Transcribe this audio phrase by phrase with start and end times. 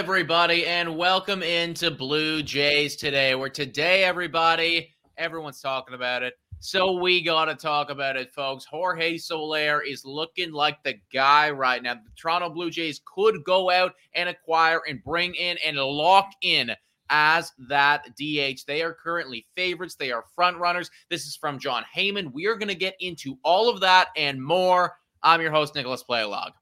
[0.00, 3.34] Everybody, and welcome into Blue Jays today.
[3.34, 6.38] Where today, everybody, everyone's talking about it.
[6.58, 8.64] So we got to talk about it, folks.
[8.64, 11.96] Jorge Soler is looking like the guy right now.
[11.96, 16.72] The Toronto Blue Jays could go out and acquire and bring in and lock in
[17.10, 18.64] as that DH.
[18.66, 19.96] They are currently favorites.
[19.96, 20.90] They are front runners.
[21.10, 22.32] This is from Jon Heyman.
[22.32, 24.94] We are going to get into all of that and more.
[25.22, 26.52] I'm your host, Nicholas Paleolog.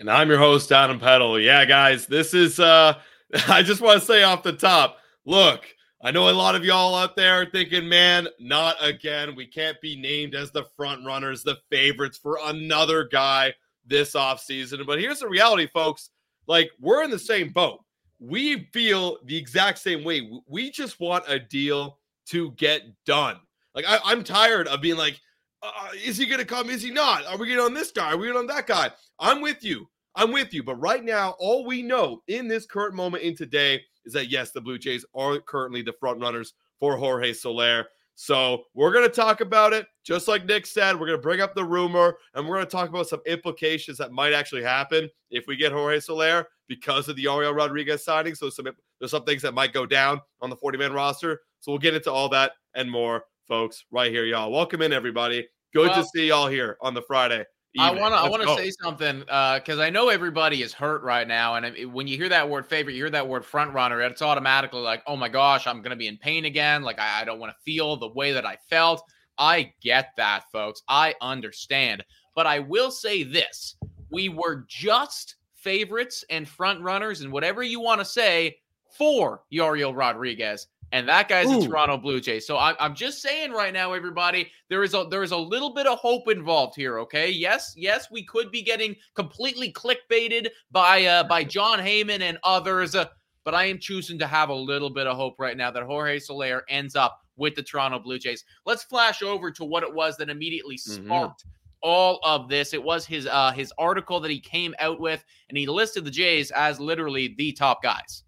[0.00, 1.38] And I'm your host, Adam Peddle.
[1.38, 2.94] Yeah, guys, this is uh
[3.48, 5.66] I just want to say off the top, look,
[6.02, 9.36] I know a lot of y'all out there are thinking, man, not again.
[9.36, 13.52] We can't be named as the front runners, the favorites for another guy
[13.86, 14.86] this offseason.
[14.86, 16.08] But here's the reality, folks.
[16.46, 17.84] Like, we're in the same boat.
[18.18, 20.30] We feel the exact same way.
[20.46, 21.98] We just want a deal
[22.28, 23.36] to get done.
[23.74, 25.20] Like, I, I'm tired of being like,
[25.62, 26.70] uh, is he going to come?
[26.70, 27.26] Is he not?
[27.26, 28.12] Are we getting on this guy?
[28.12, 28.90] Are we getting on that guy?
[29.20, 29.86] I'm with you.
[30.14, 30.62] I'm with you.
[30.62, 34.50] But right now, all we know in this current moment in today is that yes,
[34.50, 37.86] the Blue Jays are currently the front runners for Jorge Soler.
[38.14, 39.86] So we're going to talk about it.
[40.04, 42.70] Just like Nick said, we're going to bring up the rumor and we're going to
[42.70, 47.16] talk about some implications that might actually happen if we get Jorge Soler because of
[47.16, 48.34] the Yariel Rodriguez signing.
[48.34, 51.42] So some, there's some things that might go down on the 40 man roster.
[51.60, 54.50] So we'll get into all that and more, folks, right here, y'all.
[54.50, 55.46] Welcome in, everybody.
[55.72, 57.44] Good well, to see y'all here on the Friday.
[57.74, 57.98] Evening.
[57.98, 61.04] I want to I want to say something because uh, I know everybody is hurt
[61.04, 63.72] right now, and it, when you hear that word favorite, you hear that word front
[63.72, 66.82] runner, it's automatically like, oh my gosh, I'm going to be in pain again.
[66.82, 69.04] Like I, I don't want to feel the way that I felt.
[69.38, 70.82] I get that, folks.
[70.88, 72.02] I understand,
[72.34, 73.76] but I will say this:
[74.10, 78.58] we were just favorites and front runners, and whatever you want to say
[78.98, 81.60] for Yariel Rodriguez and that guy's Ooh.
[81.60, 82.46] the Toronto Blue Jays.
[82.46, 85.72] So I'm, I'm just saying right now, everybody, there is a there is a little
[85.72, 86.98] bit of hope involved here.
[87.00, 92.38] Okay, yes, yes, we could be getting completely clickbaited by uh, by Jon Heyman and
[92.44, 93.06] others, uh,
[93.44, 96.18] but I am choosing to have a little bit of hope right now that Jorge
[96.18, 98.44] Soler ends up with the Toronto Blue Jays.
[98.66, 101.06] Let's flash over to what it was that immediately mm-hmm.
[101.06, 101.42] sparked.
[101.42, 101.56] Mm-hmm.
[101.82, 102.74] All of this.
[102.74, 106.10] It was his uh his article that he came out with, and he listed the
[106.10, 108.24] Jays as literally the top guys.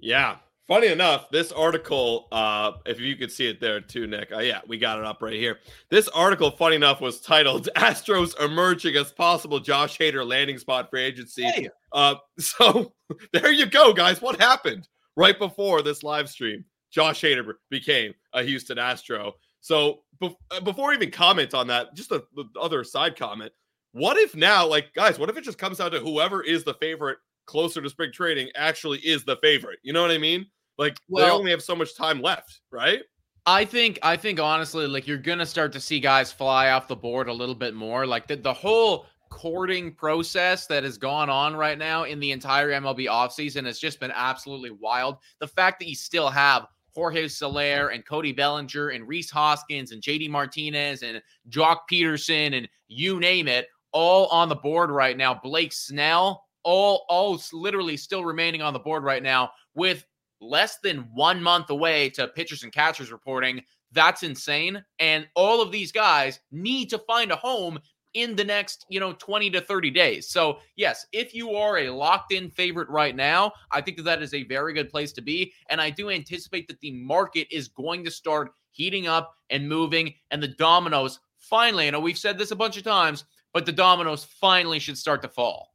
[0.00, 0.38] Yeah,
[0.70, 4.30] Funny enough, this article, uh, if you could see it there too, Nick.
[4.30, 5.58] Uh, yeah, we got it up right here.
[5.88, 10.96] This article, funny enough, was titled "Astros Emerging as Possible Josh Hader Landing Spot for
[10.96, 11.70] Agency." Hey.
[11.90, 12.92] Uh, so
[13.32, 14.22] there you go, guys.
[14.22, 14.86] What happened
[15.16, 16.64] right before this live stream?
[16.92, 19.32] Josh Hader became a Houston Astro.
[19.60, 22.22] So be- uh, before even comment on that, just the
[22.60, 23.50] other side comment.
[23.90, 26.74] What if now, like, guys, what if it just comes down to whoever is the
[26.74, 29.80] favorite closer to spring trading actually is the favorite?
[29.82, 30.46] You know what I mean?
[30.78, 33.00] Like well, they only have so much time left, right?
[33.46, 36.96] I think I think honestly, like you're gonna start to see guys fly off the
[36.96, 38.06] board a little bit more.
[38.06, 42.70] Like the, the whole courting process that has gone on right now in the entire
[42.70, 45.18] MLB offseason has just been absolutely wild.
[45.38, 50.02] The fact that you still have Jorge Soler and Cody Bellinger and Rhys Hoskins and
[50.02, 55.34] JD Martinez and Joc Pederson and you name it, all on the board right now.
[55.34, 60.04] Blake Snell, all all literally still remaining on the board right now with
[60.40, 63.62] less than one month away to pitchers and catchers reporting.
[63.92, 64.84] That's insane.
[64.98, 67.78] And all of these guys need to find a home
[68.14, 70.28] in the next, you know, 20 to 30 days.
[70.28, 74.22] So, yes, if you are a locked in favorite right now, I think that that
[74.22, 75.52] is a very good place to be.
[75.68, 80.14] And I do anticipate that the market is going to start heating up and moving,
[80.30, 83.72] and the dominoes finally, I know we've said this a bunch of times, but the
[83.72, 85.69] dominoes finally should start to fall.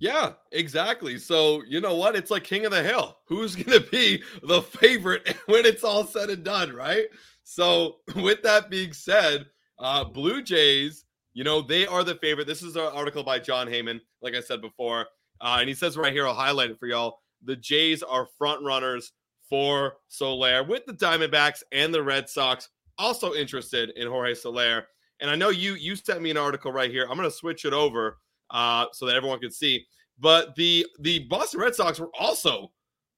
[0.00, 1.18] Yeah, exactly.
[1.18, 2.14] So, you know what?
[2.14, 3.18] It's like King of the Hill.
[3.26, 7.06] Who's going to be the favorite when it's all said and done, right?
[7.42, 9.46] So, with that being said,
[9.78, 11.04] uh, Blue Jays,
[11.34, 12.46] you know, they are the favorite.
[12.46, 15.06] This is an article by Jon Heyman, like I said before.
[15.40, 17.20] Uh, and he says right here, I'll highlight it for y'all.
[17.44, 19.12] The Jays are front runners
[19.48, 22.68] for Soler with the Diamondbacks and the Red Sox
[22.98, 24.86] also interested in Jorge Soler.
[25.20, 27.06] And I know you you sent me an article right here.
[27.08, 28.18] I'm going to switch it over
[28.50, 29.86] uh, so that everyone could see.
[30.18, 32.72] But the the Boston Red Sox were also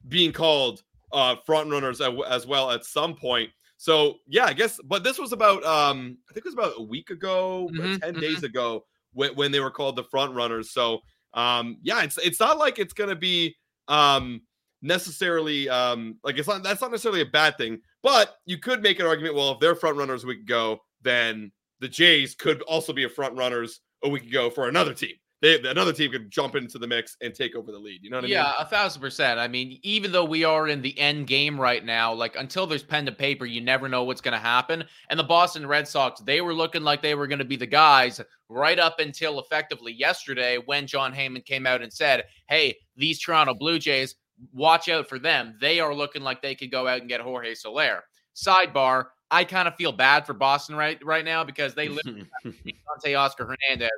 [0.08, 0.82] being called
[1.12, 3.50] uh, front runners as well at some point.
[3.76, 4.78] So yeah, I guess.
[4.84, 8.00] But this was about um, I think it was about a week ago, mm-hmm, 10
[8.00, 8.20] mm-hmm.
[8.20, 10.72] days ago when, when they were called the front runners.
[10.72, 11.00] So
[11.34, 13.56] um, yeah, it's it's not like it's going to be
[13.88, 14.42] um
[14.82, 18.98] necessarily um like it's not that's not necessarily a bad thing but you could make
[18.98, 22.92] an argument well if they're front runners we week ago then the jays could also
[22.92, 26.54] be a front runners a week ago for another team they, another team could jump
[26.54, 28.02] into the mix and take over the lead.
[28.02, 28.52] You know what I yeah, mean?
[28.58, 29.40] Yeah, a thousand percent.
[29.40, 32.82] I mean, even though we are in the end game right now, like until there's
[32.82, 34.84] pen to paper, you never know what's going to happen.
[35.08, 37.66] And the Boston Red Sox, they were looking like they were going to be the
[37.66, 38.20] guys
[38.50, 43.54] right up until effectively yesterday when Jon Heyman came out and said, "Hey, these Toronto
[43.54, 44.16] Blue Jays,
[44.52, 45.56] watch out for them.
[45.58, 48.04] They are looking like they could go out and get Jorge Soler."
[48.36, 53.14] Sidebar: I kind of feel bad for Boston right right now because they literally Dante
[53.14, 53.90] Oscar Hernandez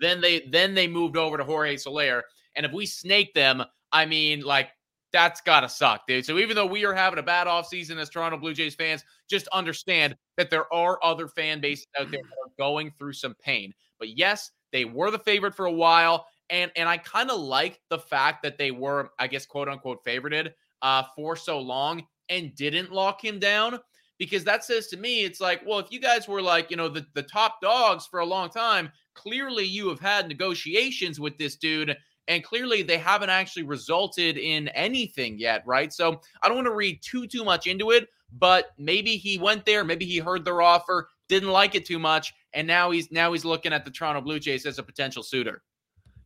[0.00, 2.24] then they then they moved over to Jorge Soler.
[2.56, 4.70] And if we snake them, I mean, like
[5.12, 6.24] that's gotta suck, dude.
[6.24, 9.46] So even though we are having a bad offseason as Toronto Blue Jays fans, just
[9.48, 13.72] understand that there are other fan bases out there that are going through some pain.
[13.98, 16.26] But yes, they were the favorite for a while.
[16.48, 20.04] And and I kind of like the fact that they were, I guess, quote unquote,
[20.04, 20.52] favorited
[20.82, 23.78] uh, for so long and didn't lock him down.
[24.20, 26.90] Because that says to me, it's like, well, if you guys were like, you know,
[26.90, 31.56] the, the top dogs for a long time, clearly you have had negotiations with this
[31.56, 31.96] dude
[32.28, 35.92] and clearly they haven't actually resulted in anything yet, right?
[35.92, 38.08] So I don't want to read too too much into it,
[38.38, 42.32] but maybe he went there, maybe he heard their offer, didn't like it too much,
[42.52, 45.62] and now he's now he's looking at the Toronto Blue Jays as a potential suitor.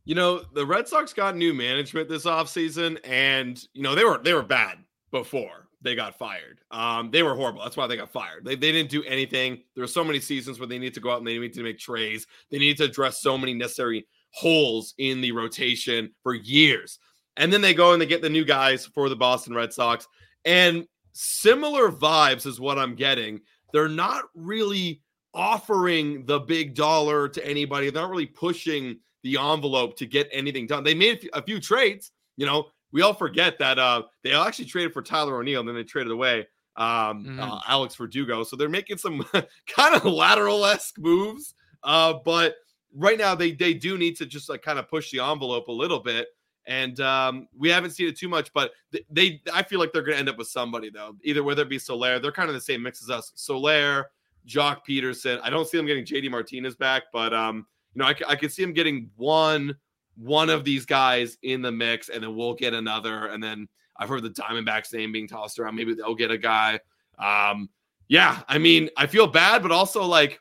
[0.03, 4.19] You know, the Red Sox got new management this offseason and you know, they were
[4.21, 4.77] they were bad
[5.11, 6.59] before they got fired.
[6.71, 7.61] Um, they were horrible.
[7.63, 8.45] That's why they got fired.
[8.45, 9.61] They, they didn't do anything.
[9.75, 11.63] There were so many seasons where they need to go out and they need to
[11.63, 12.27] make trades.
[12.51, 16.99] They need to address so many necessary holes in the rotation for years.
[17.37, 20.07] And then they go and they get the new guys for the Boston Red Sox.
[20.45, 23.41] And similar vibes is what I'm getting.
[23.73, 25.01] They're not really
[25.33, 27.89] offering the big dollar to anybody.
[27.89, 30.83] They're not really pushing the envelope to get anything done.
[30.83, 34.93] They made a few trades, you know, we all forget that uh, they actually traded
[34.93, 36.47] for Tyler O'Neill and then they traded away
[36.77, 37.41] um, mm-hmm.
[37.41, 38.45] uh, Alex Verdugo.
[38.45, 39.25] So they're making some
[39.67, 41.55] kind of lateral esque moves.
[41.83, 42.55] Uh, but
[42.95, 45.73] right now they they do need to just like kind of push the envelope a
[45.73, 46.27] little bit.
[46.67, 50.01] And um, we haven't seen it too much, but they, they I feel like they're
[50.01, 51.17] going to end up with somebody though.
[51.25, 53.33] Either whether it be Soler, they're kind of the same mix as us.
[53.35, 54.09] Soler,
[54.47, 55.41] Joc Pederson.
[55.43, 58.53] I don't see them getting JD Martinez back, but um, you know I, I could
[58.53, 59.75] see them getting one
[60.15, 63.27] one of these guys in the mix, and then we'll get another.
[63.27, 63.67] And then
[63.97, 65.75] I've heard the Diamondbacks name being tossed around.
[65.75, 66.79] Maybe they'll get a guy.
[67.19, 67.69] Um,
[68.07, 70.39] yeah, I mean, I feel bad, but also like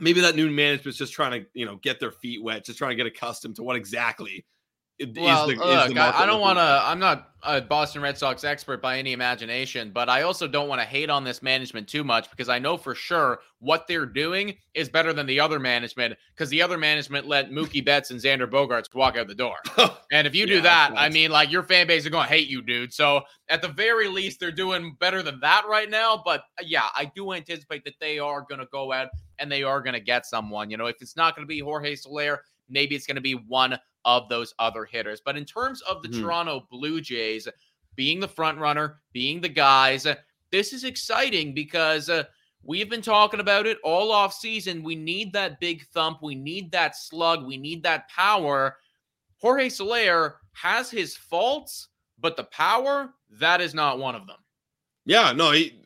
[0.00, 2.90] maybe that new management's just trying to, you know, get their feet wet, just trying
[2.90, 4.44] to get accustomed to what exactly
[4.98, 6.80] well, the, look, I, I, don't want to.
[6.84, 10.80] I'm not a Boston Red Sox expert by any imagination, but I also don't want
[10.80, 14.56] to hate on this management too much because I know for sure what they're doing
[14.72, 18.48] is better than the other management because the other management let Mookie Betts and Xander
[18.50, 19.56] Bogaerts walk out the door.
[20.12, 22.48] and if you do that, I mean, like your fan base is going to hate
[22.48, 22.92] you, dude.
[22.92, 26.22] So at the very least, they're doing better than that right now.
[26.24, 29.62] But uh, yeah, I do anticipate that they are going to go out and they
[29.62, 30.70] are going to get someone.
[30.70, 33.34] You know, if it's not going to be Jorge Soler, maybe it's going to be
[33.34, 35.20] one of those other hitters.
[35.22, 36.22] But in terms of the mm-hmm.
[36.22, 37.46] Toronto Blue Jays
[37.96, 40.06] being the front runner, being the guys,
[40.50, 42.24] this is exciting because uh,
[42.62, 44.82] we've been talking about it all off season.
[44.82, 48.76] We need that big thump, we need that slug, we need that power.
[49.38, 54.38] Jorge Soler has his faults, but the power, that is not one of them.
[55.04, 55.78] Yeah, no, he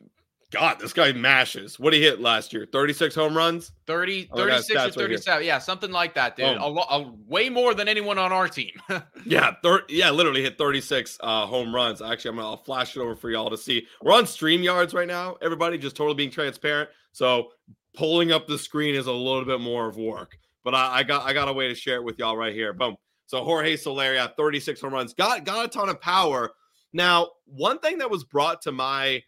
[0.51, 1.79] God, this guy mashes.
[1.79, 2.67] What he hit last year?
[2.69, 3.71] 36 home runs?
[3.87, 5.37] 30, 36 or 37.
[5.37, 6.57] Right yeah, something like that, dude.
[6.59, 6.77] Oh.
[6.77, 8.71] A, a, way more than anyone on our team.
[9.25, 12.01] yeah, thir- yeah, literally hit 36 uh, home runs.
[12.01, 13.87] Actually, I'm going to flash it over for y'all to see.
[14.01, 16.89] We're on stream yards right now, everybody, just totally being transparent.
[17.13, 17.51] So
[17.93, 20.37] pulling up the screen is a little bit more of work.
[20.63, 22.73] but I, I got I got a way to share it with y'all right here.
[22.73, 22.95] Boom.
[23.27, 26.51] So Jorge Soler, yeah, 36 home runs, got got a ton of power.
[26.93, 29.23] Now, one thing that was brought to my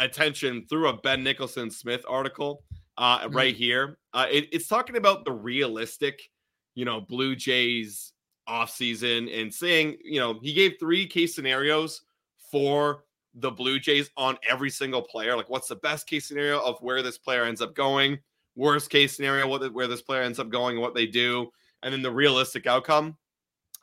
[0.00, 2.64] attention through a Ben Nicholson Smith article
[2.98, 3.36] uh, mm-hmm.
[3.36, 6.20] right here, uh, it, it's talking about the realistic,
[6.74, 8.12] you know, Blue Jays
[8.48, 12.02] offseason and saying, you know, he gave three case scenarios
[12.50, 13.04] for
[13.34, 15.36] the Blue Jays on every single player.
[15.36, 18.18] Like, what's the best case scenario of where this player ends up going?
[18.56, 21.50] Worst case scenario, what where this player ends up going and what they do,
[21.82, 23.16] and then the realistic outcome.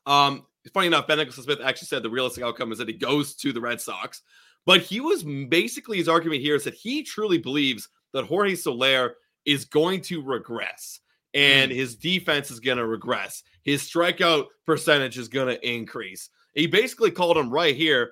[0.06, 3.34] Um, funny enough, Ben Nicholson Smith actually said the realistic outcome is that he goes
[3.36, 4.22] to the Red Sox.
[4.68, 9.16] But he was basically his argument here is that he truly believes that Jorge Soler
[9.46, 11.00] is going to regress
[11.34, 11.76] and mm.
[11.76, 13.44] his defense is going to regress.
[13.64, 16.30] His strikeout percentage is going to increase.
[16.54, 18.12] He basically called him right here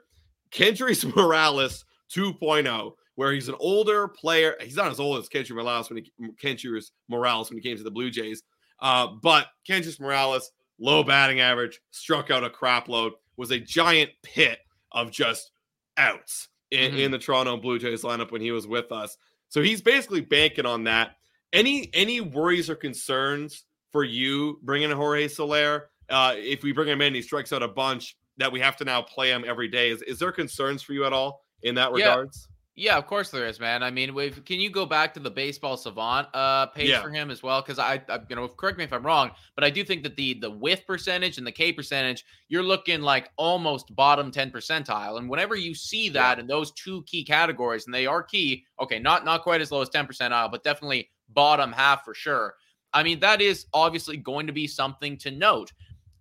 [0.50, 1.84] Kendrys Morales
[2.14, 4.56] 2.0, where he's an older player.
[4.62, 7.84] He's not as old as Kendrys Morales when he Kendrys Morales when he came to
[7.84, 8.44] the Blue Jays.
[8.80, 14.12] Uh, but Kendrys Morales, low batting average, struck out a crap load, was a giant
[14.24, 14.60] pit
[14.94, 15.52] of just
[15.98, 17.00] outs in, mm-hmm.
[17.00, 19.18] in the Toronto Blue Jays lineup when he was with us.
[19.50, 21.16] So he's basically banking on that.
[21.54, 25.90] Any any worries or concerns for you bringing in Jorge Soler?
[26.10, 28.86] Uh, if we bring him in, he strikes out a bunch that we have to
[28.86, 29.90] now play him every day.
[29.90, 32.10] Is, is there concerns for you at all in that yeah.
[32.10, 32.48] regards?
[32.78, 33.84] Yeah, of course there is, man.
[33.84, 37.02] I mean, if, can you go back to the baseball savant uh, page yeah.
[37.02, 37.62] for him as well?
[37.62, 40.18] Because I, I, you know, correct me if I'm wrong, but I do think that
[40.18, 45.18] the the whiff percentage and the K percentage, you're looking like almost bottom 10 percentile.
[45.18, 46.42] And whenever you see that yeah.
[46.42, 49.82] in those two key categories, and they are key, okay, not not quite as low
[49.82, 52.56] as 10 percentile, but definitely bottom half for sure.
[52.94, 55.72] I mean, that is obviously going to be something to note.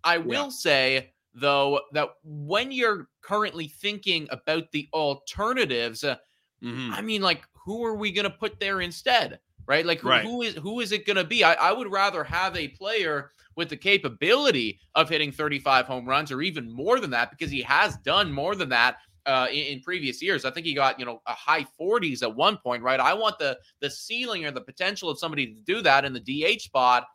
[0.05, 0.49] I will yeah.
[0.49, 6.05] say though that when you're currently thinking about the alternatives.
[6.05, 6.15] Uh,
[6.65, 6.93] Mm-hmm.
[6.93, 9.39] I mean, like, who are we going to put there instead?
[9.67, 9.85] Right?
[9.85, 10.23] Like, who, right.
[10.23, 11.43] who is who is it going to be?
[11.43, 16.31] I, I would rather have a player with the capability of hitting 35 home runs
[16.31, 19.79] or even more than that because he has done more than that uh, in, in,
[19.79, 20.45] previous years.
[20.45, 22.99] I think he got you know a high 40s at one point, right?
[22.99, 26.19] I want the the ceiling or the potential of somebody to do that in the
[26.19, 27.07] DH spot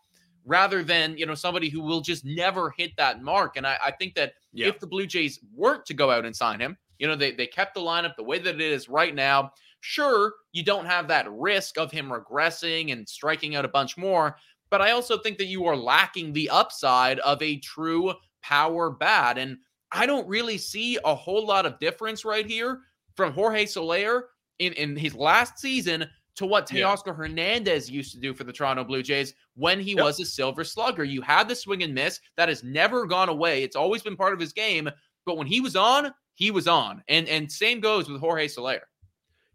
[0.44, 3.56] rather than you know somebody who will just never hit that mark.
[3.56, 4.68] And I, I think that yeah.
[4.68, 7.46] if the Blue Jays weren't to go out and sign him, you know, they, they
[7.46, 9.50] kept the lineup the way that it is right now.
[9.80, 14.36] Sure, you don't have that risk of him regressing and striking out a bunch more,
[14.70, 19.38] but I also think that you are lacking the upside of a true power bat.
[19.38, 19.56] And
[19.90, 22.80] I don't really see a whole lot of difference right here
[23.16, 24.26] from Jorge Soler
[24.58, 27.12] in, in his last season to what Teoscar yeah.
[27.14, 30.04] Hernandez used to do for the Toronto Blue Jays when he yep.
[30.04, 31.04] was a silver slugger.
[31.04, 33.62] You had the swing and miss that has never gone away.
[33.62, 34.88] It's always been part of his game.
[35.26, 37.04] But when he was on, he was on.
[37.06, 38.80] And and same goes with Jorge Soler.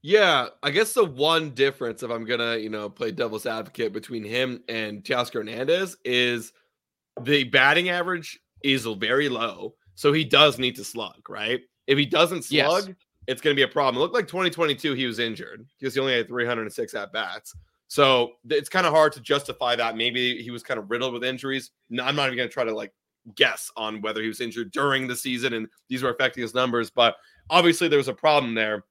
[0.04, 4.24] Yeah, I guess the one difference, if I'm gonna, you know, play devil's advocate between
[4.24, 6.54] him and Teoscar Hernandez, is
[7.24, 11.60] the batting average is very low, so he does need to slug, right?
[11.88, 12.96] If he doesn't slug, yes.
[13.26, 13.96] it's gonna be a problem.
[13.96, 17.56] It looked like 2022 he was injured because he only had 306 at bats.
[17.88, 19.98] So it's kind of hard to justify that.
[19.98, 21.72] Maybe he was kind of riddled with injuries.
[21.90, 22.94] No, I'm not even gonna try to like
[23.36, 26.90] guess on whether he was injured during the season and these were affecting his numbers.
[26.90, 27.16] But
[27.50, 28.86] obviously, there was a problem there.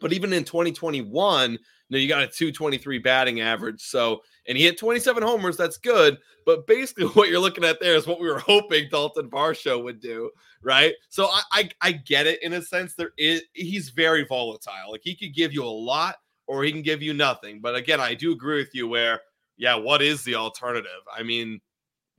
[0.00, 3.80] But even in 2021, you know, you got a 223 batting average.
[3.82, 5.56] So, and he hit 27 homers.
[5.56, 6.18] That's good.
[6.44, 10.00] But basically, what you're looking at there is what we were hoping Dalton Varsho would
[10.00, 10.30] do,
[10.62, 10.94] right?
[11.08, 12.94] So I, I, I get it in a sense.
[12.94, 14.90] There is he's very volatile.
[14.90, 17.60] Like he could give you a lot or he can give you nothing.
[17.60, 19.20] But again, I do agree with you where,
[19.56, 20.90] yeah, what is the alternative?
[21.14, 21.60] I mean,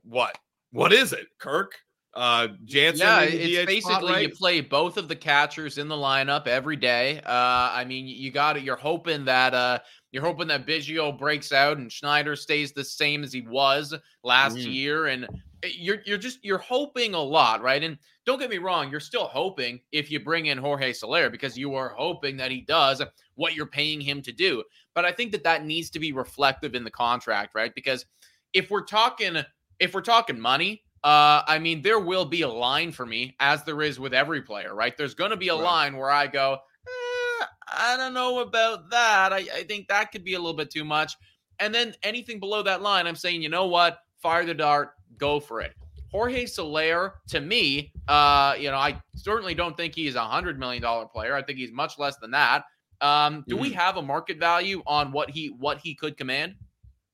[0.04, 0.38] what
[0.74, 1.76] what is it, Kirk?
[2.14, 3.06] Uh, Jansen.
[3.06, 4.22] Yeah, it's basically right?
[4.22, 7.20] you play both of the catchers in the lineup every day.
[7.24, 8.62] Uh, I mean, you got it.
[8.62, 9.78] You're hoping that uh,
[10.12, 14.56] you're hoping that Biggio breaks out and Schneider stays the same as he was last
[14.56, 14.72] mm.
[14.72, 15.24] year, and
[15.62, 17.82] eh, you're you're just you're hoping a lot, right?
[17.82, 21.58] And don't get me wrong, you're still hoping if you bring in Jorge Soler because
[21.58, 23.02] you are hoping that he does
[23.34, 24.62] what you're paying him to do.
[24.94, 27.74] But I think that that needs to be reflective in the contract, right?
[27.74, 28.06] Because
[28.52, 29.36] if we're talking
[29.78, 33.62] if we're talking money, uh, I mean, there will be a line for me, as
[33.64, 34.96] there is with every player, right?
[34.96, 35.62] There's going to be a right.
[35.62, 39.32] line where I go, eh, I don't know about that.
[39.32, 41.14] I, I think that could be a little bit too much.
[41.60, 43.98] And then anything below that line, I'm saying, you know what?
[44.22, 45.74] Fire the dart, go for it.
[46.10, 50.80] Jorge Soler, to me, uh, you know, I certainly don't think he's a hundred million
[50.80, 51.34] dollar player.
[51.34, 52.64] I think he's much less than that.
[53.00, 53.62] Um, do mm-hmm.
[53.62, 56.54] we have a market value on what he what he could command?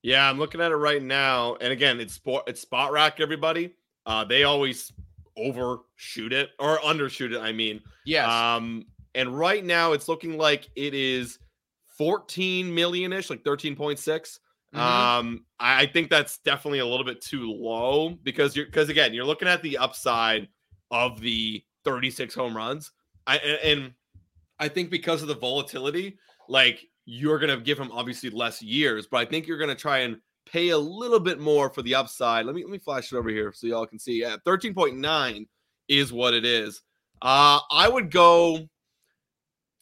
[0.03, 3.21] Yeah, I'm looking at it right now, and again, it's spot it's Spotrac.
[3.21, 3.75] Everybody,
[4.07, 4.93] uh, they always
[5.37, 7.41] overshoot it or undershoot it.
[7.41, 8.55] I mean, yeah.
[8.57, 11.39] Um, and right now, it's looking like it is
[11.99, 13.99] 14 million ish, like 13.6.
[13.99, 14.79] Mm-hmm.
[14.79, 19.13] Um, I, I think that's definitely a little bit too low because you're because again,
[19.13, 20.49] you're looking at the upside
[20.91, 22.93] of the 36 home runs.
[23.27, 23.93] I and, and
[24.59, 29.17] I think because of the volatility, like you're gonna give him obviously less years, but
[29.19, 32.47] I think you're gonna try and pay a little bit more for the upside.
[32.47, 34.21] Let me let me flash it over here so y'all can see.
[34.21, 35.47] Yeah, 13.9
[35.89, 36.83] is what it is.
[37.21, 38.69] Uh I would go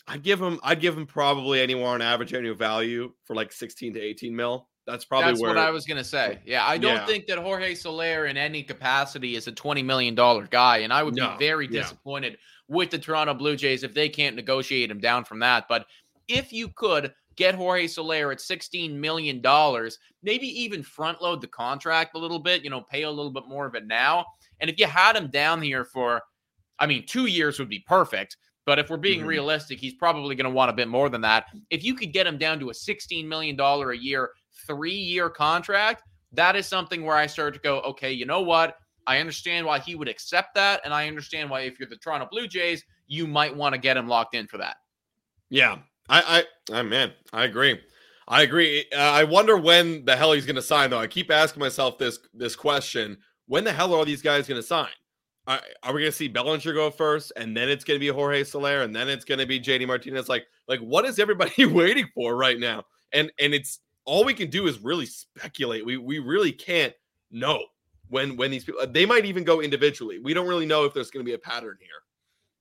[0.07, 3.95] I'd give him I'd give him probably anywhere on average annual value for like 16
[3.95, 4.69] to 18 mil.
[4.87, 6.41] That's probably That's where what I was gonna say.
[6.47, 7.05] Yeah, I don't Yeah.
[7.07, 11.03] think that Jorge Soler in any capacity is a twenty million dollar guy, and I
[11.03, 11.83] would No, be very yeah.
[11.83, 15.67] disappointed with the Toronto Blue Jays if they can't negotiate him down from that.
[15.69, 15.87] But
[16.29, 21.49] if you could get Jorge Soler at sixteen million dollars, maybe even front load the
[21.49, 24.27] contract a little bit, you know, pay a little bit more of it now,
[24.61, 26.23] and if you had him down here for,
[26.79, 28.37] I mean, two years would be perfect.
[28.67, 29.29] But if we're being Mhm.
[29.29, 31.47] realistic, he's probably going to want a bit more than that.
[31.71, 34.33] If you could get him down to a $16 million a year,
[34.67, 38.77] three year contract, that is something where I start to go, okay, you know what?
[39.07, 40.83] I understand why he would accept that.
[40.85, 43.97] And I understand why, if you're the Toronto Blue Jays, you might want to get
[43.97, 44.77] him locked in for that.
[45.49, 47.79] Yeah, I, I, I, man, I agree.
[48.27, 48.87] I agree.
[48.95, 50.99] Uh, I wonder when the hell he's going to sign, though.
[50.99, 54.67] I keep asking myself this this question: When the hell are these guys going to
[54.67, 54.91] sign?
[55.47, 58.09] Are, are we going to see Bellinger go first, and then it's going to be
[58.09, 60.29] Jorge Soler, and then it's going to be JD Martinez?
[60.29, 62.85] Like, like what is everybody waiting for right now?
[63.13, 65.87] And and it's all we can do is really speculate.
[65.87, 66.93] We we really can't
[67.31, 67.63] know
[68.09, 68.87] when when these people.
[68.87, 70.19] They might even go individually.
[70.19, 72.03] We don't really know if there's going to be a pattern here.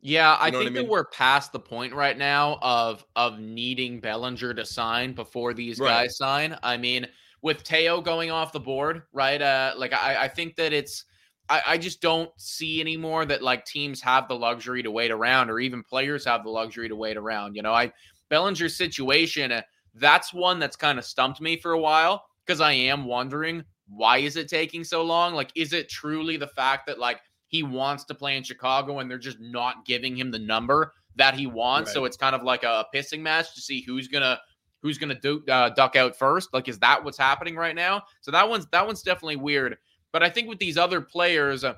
[0.01, 3.39] Yeah, I You know think I that we're past the point right now of of
[3.39, 5.81] needing Bellinger to sign before these Right.
[5.81, 6.57] guys sign.
[6.61, 7.07] I mean,
[7.41, 9.41] with Teo going off the board, right?
[9.41, 11.03] Uh, like I, I think that it's
[11.49, 15.49] I, I just don't see anymore that like teams have the luxury to wait around,
[15.49, 17.55] or even players have the luxury to wait around.
[17.55, 17.91] You know, I
[18.29, 19.63] Bellinger's situation, uh,
[19.95, 24.17] that's one that's kind of stumped me for a while because I am wondering why
[24.19, 25.33] is it taking so long?
[25.33, 29.09] Like, is it truly the fact that like he wants to play in Chicago and
[29.09, 31.91] they're just not giving him the number that he wants?
[31.93, 34.39] So it's kind of like a pissing match to see who's gonna
[34.83, 36.53] who's gonna do, uh, duck out first.
[36.53, 38.03] Like, is that what's happening right now?
[38.21, 39.77] So that one's that one's definitely weird.
[40.11, 41.75] But I think with these other players, uh,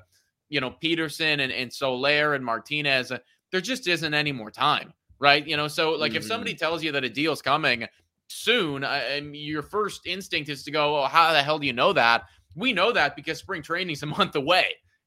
[0.48, 3.18] you know, Pederson and, and Soler and Martinez, uh,
[3.52, 5.46] there just isn't any more time, right?
[5.46, 6.26] You know, so like if Mhm.
[6.26, 7.86] somebody tells you that a deal's coming
[8.28, 11.72] soon, I, and your first instinct is to go, "Oh, how the hell do you
[11.72, 14.66] know that?" We know that because spring training's a month away,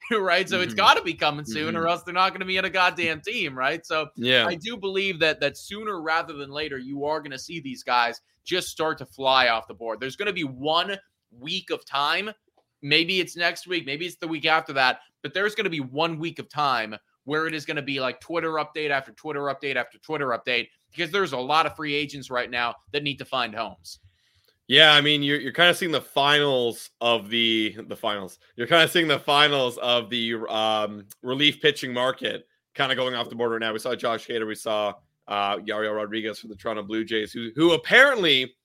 [0.12, 0.48] right?
[0.50, 0.78] So it's Mhm.
[0.78, 1.90] got to be coming soon, or Mhm.
[1.90, 3.86] else they're not going to be in a goddamn team, right?
[3.86, 7.40] So Yeah, I do believe that that sooner rather than later, you are going to
[7.40, 10.00] see these guys just start to fly off the board.
[10.00, 10.98] There's going to be one
[11.32, 12.32] week of time.
[12.82, 15.80] Maybe it's next week, maybe it's the week after that, but there's going to be
[15.80, 19.44] one week of time where it is going to be like Twitter update after Twitter
[19.44, 23.18] update after Twitter update because there's a lot of free agents right now that need
[23.20, 24.00] to find homes.
[24.68, 28.40] Yeah, I mean you're you're kind of seeing the finals of the the finals.
[28.56, 33.14] You're kind of seeing the finals of the um, relief pitching market kind of going
[33.14, 33.74] off the board right now.
[33.74, 34.94] We saw Josh Hader, we saw
[35.28, 38.56] uh, Yariel Rodriguez for the Toronto Blue Jays, who who apparently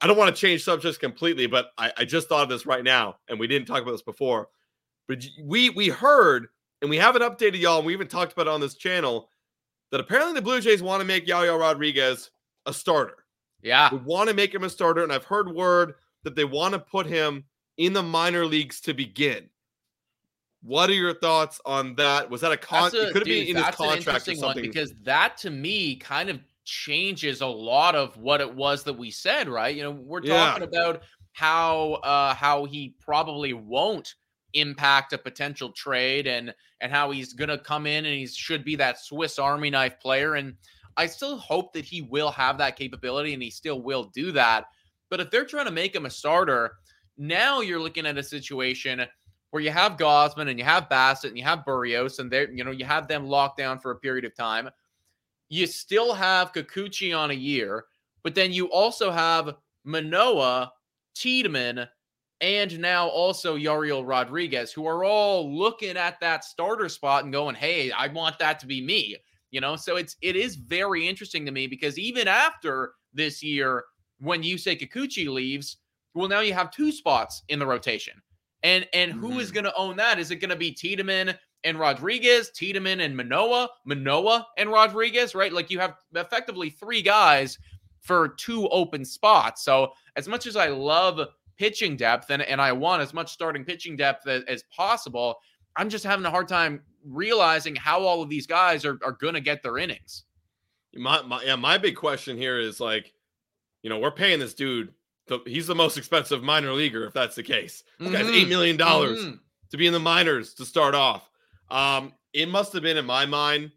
[0.00, 2.84] I don't want to change subjects completely, but I, I just thought of this right
[2.84, 4.48] now, and we didn't talk about this before.
[5.08, 6.46] But we we heard
[6.82, 9.28] and we haven't updated y'all, and we even talked about it on this channel
[9.90, 12.30] that apparently the Blue Jays want to make Yariel Rodriguez
[12.66, 13.25] a starter.
[13.66, 13.88] Yeah.
[13.90, 16.78] They want to make him a starter, and I've heard word that they want to
[16.78, 17.44] put him
[17.76, 19.50] in the minor leagues to begin.
[20.62, 22.30] What are your thoughts on that?
[22.30, 22.90] Was that a con?
[22.94, 24.62] A- it could have been in his contract or something.
[24.62, 29.10] because that to me kind of changes a lot of what it was that we
[29.10, 29.74] said, right?
[29.74, 30.36] You know, we're Yeah.
[30.52, 31.02] talking about
[31.32, 34.14] how uh how he probably won't
[34.54, 38.64] impact a potential trade and and how he's going to come in and he should
[38.64, 40.54] be that Swiss Army knife player and
[40.96, 44.66] I still hope that he will have that capability and he still will do that.
[45.10, 46.72] But if they're trying to make him a starter,
[47.18, 49.04] now you're looking at a situation
[49.50, 52.64] where you have Gausman and you have Bassitt and you have Berrios and they you
[52.64, 54.68] know you have them locked down for a period of time.
[55.48, 57.84] You still have Kikuchi on a year,
[58.22, 59.54] but then you also have
[59.84, 60.72] Manoah,
[61.14, 61.86] Tiedemann,
[62.40, 67.54] and now also Yariel Rodriguez, who are all looking at that starter spot and going,
[67.54, 69.16] "Hey, I want that to be me."
[69.56, 73.84] You know, so it's it is very interesting to me because even after this year,
[74.20, 75.78] when you say Kikuchi leaves,
[76.12, 78.20] well, now you have two spots in the rotation.
[78.62, 79.54] And and who is Mhm.
[79.54, 80.18] going to own that?
[80.18, 85.50] Is it going to be Tiedemann and Rodriguez, Tiedemann and Manoah, Manoah and Rodriguez, right?
[85.54, 87.56] Like you have effectively three guys
[88.02, 89.64] for two open spots.
[89.64, 91.18] So as much as I love
[91.56, 95.36] pitching depth and, and I want as much starting pitching depth as, as possible,
[95.76, 99.34] I'm just having a hard time realizing how all of these guys are, are going
[99.34, 100.24] to get their innings.
[100.94, 103.12] My, my yeah, my big question here is like,
[103.82, 104.92] you know, we're paying this dude
[105.28, 107.82] the, he's the most expensive minor leaguer if that's the case.
[107.98, 108.34] This guy's Mhm.
[108.42, 109.40] eight million dollars Mhm.
[109.70, 111.28] to be in the minors to start off.
[111.70, 113.72] Um, it must have been in my mind,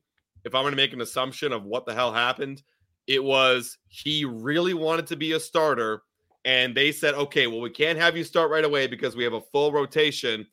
[0.45, 2.61] if I'm going to make an assumption of what the hell happened,
[3.07, 6.03] it was he really wanted to be a starter,
[6.45, 9.33] and they said, okay, well, we can't have you start right away because we have
[9.33, 10.45] a full rotation.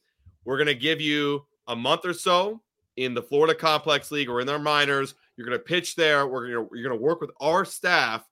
[0.44, 2.62] We're going to give you a month or so
[2.96, 5.14] in the Florida Complex League or in their minors.
[5.36, 6.26] You're going to pitch there.
[6.26, 8.24] We're going to you're going to work with our staff,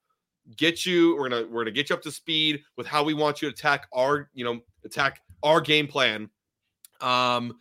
[0.57, 1.15] get you.
[1.15, 3.53] We're gonna we're gonna get you up to speed with how we want you to
[3.53, 6.29] attack our you know attack our game plan.
[7.01, 7.55] Um,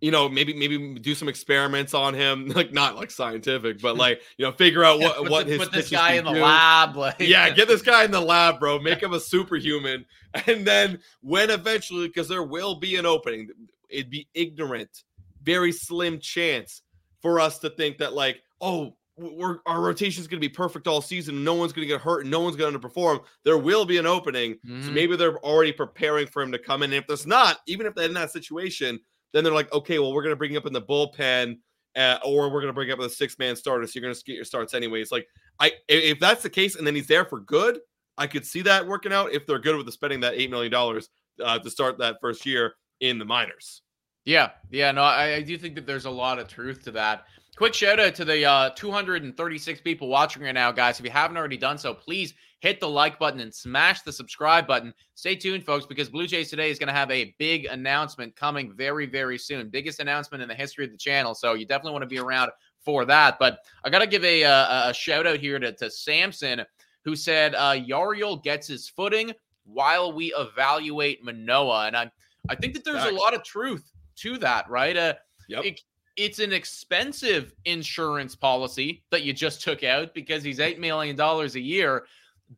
[0.00, 4.20] you know, maybe maybe do some experiments on him, like not like scientific, but like
[4.36, 6.40] you know, figure out what put what the- his put this guy in the do.
[6.40, 6.96] lab.
[6.96, 8.80] Like, Yeah, get this guy in the lab, bro.
[8.80, 10.04] Make him a superhuman.
[10.46, 13.48] And then when eventually, because there will be an opening,
[13.90, 15.04] it'd be ignorant,
[15.42, 16.82] very slim chance
[17.20, 21.44] for us to think that like, oh, we're our rotation's gonna be perfect all season.
[21.44, 23.24] No one's gonna get hurt no one's gonna underperform.
[23.44, 24.58] There will be an opening.
[24.64, 24.92] So Mhm.
[24.94, 26.90] maybe they're already preparing for him to come in.
[26.92, 28.98] And if there's not, even if they're in that situation,
[29.32, 31.58] then they're like, okay, well, we're gonna bring you up in the bullpen.
[31.94, 34.46] Uh, or we're gonna bring up a six man starter, so you're gonna get your
[34.46, 35.12] starts anyways.
[35.12, 35.28] Like,
[35.60, 37.80] I i- if that's the case, and then he's there for good,
[38.16, 40.72] I could see that working out if they're good with the spending that eight million
[40.72, 43.82] dollars uh, to start that first year in the minors.
[44.24, 47.24] Yeah, yeah, no, I, I do think that there's a lot of truth to that.
[47.56, 50.98] Quick shout out to the uh, 236 people watching right now, guys.
[50.98, 54.66] If you haven't already done so, please hit the like button and smash the subscribe
[54.66, 54.94] button.
[55.16, 58.72] Stay tuned, folks, because Blue Jays today is going to have a big announcement coming
[58.72, 59.68] very, very soon.
[59.68, 61.34] Biggest announcement in the history of the channel.
[61.34, 63.38] So you definitely want to be around for that.
[63.38, 66.62] But I got to give a, a, a shout out here to, to Samson,
[67.04, 69.32] who said uh, Yariel gets his footing
[69.64, 71.88] while we evaluate Manoah.
[71.88, 72.10] And I,
[72.48, 74.96] I think that there's a lot of truth to that, right?
[74.96, 75.14] Uh,
[75.48, 75.64] Yep.
[75.64, 75.80] it-
[76.16, 81.54] it's an expensive insurance policy that you just took out because he's eight million dollars
[81.56, 82.06] a year,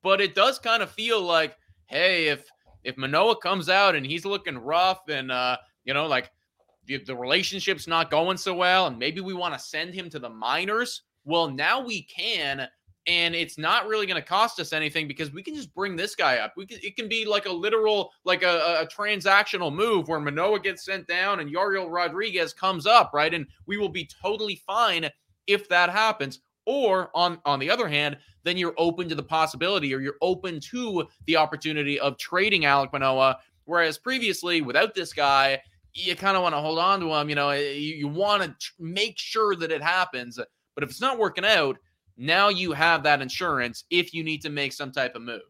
[0.02, 2.48] but it does kind of feel like, hey, if
[2.82, 6.32] if Manoah comes out and he's looking rough and uh, you know, like
[6.86, 10.18] the, the relationship's not going so well, and maybe we want to send him to
[10.18, 12.68] the minors, well, now we can.
[13.06, 16.14] And it's not really going to cost us anything because we can just bring this
[16.14, 16.54] guy up.
[16.56, 20.60] We can, it can be like a literal, like a, a- transactional move where Manoah
[20.60, 23.34] gets sent down and Yariel Rodriguez comes up, right?
[23.34, 25.10] And we will be totally fine
[25.46, 26.40] if that happens.
[26.66, 30.60] Or on on the other hand, then you're open to the possibility or you're open
[30.60, 33.38] to the opportunity of trading Alec Manoah.
[33.66, 35.60] Whereas previously, without this guy,
[35.92, 37.28] you kind of want to hold on to him.
[37.28, 40.38] You know, you, you want to make sure that it happens.
[40.74, 41.76] But if it's not working out,
[42.16, 45.42] now you have that insurance if you need to make some type of move.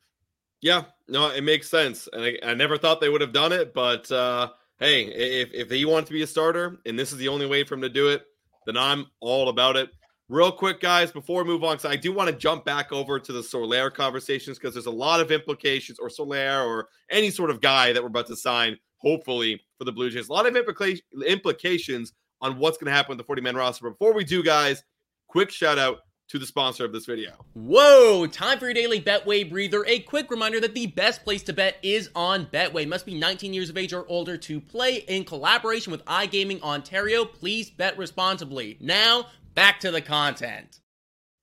[0.61, 3.74] Yeah, no, it makes sense, and I, I never thought they would have done it.
[3.74, 4.48] But uh,
[4.79, 7.64] hey, if if he wants to be a starter, and this is the only way
[7.64, 8.22] for him to do it,
[8.66, 9.90] then I'm all about it.
[10.31, 13.20] Real quick, guys, before we move on, because I do want to jump back over
[13.20, 17.50] to the Soler conversations because there's a lot of implications, or Soler, or any sort
[17.50, 20.31] of guy that we're about to sign, hopefully for the Blue Jays.
[20.31, 23.85] A lot of implica- implications on what's going to happen with the 40 man roster.
[23.85, 24.83] But before we do, guys,
[25.29, 25.98] quick shout out
[26.35, 27.31] to the sponsor of this video.
[27.55, 28.27] Whoa!
[28.27, 29.85] Time for your daily Betway breather.
[29.87, 32.88] A quick reminder that the best place to bet is on Betway.
[32.88, 34.97] Must be 19 years of age or older to play.
[35.07, 38.77] In collaboration with iGaming Ontario, please bet responsibly.
[38.81, 40.81] Now, back to the content.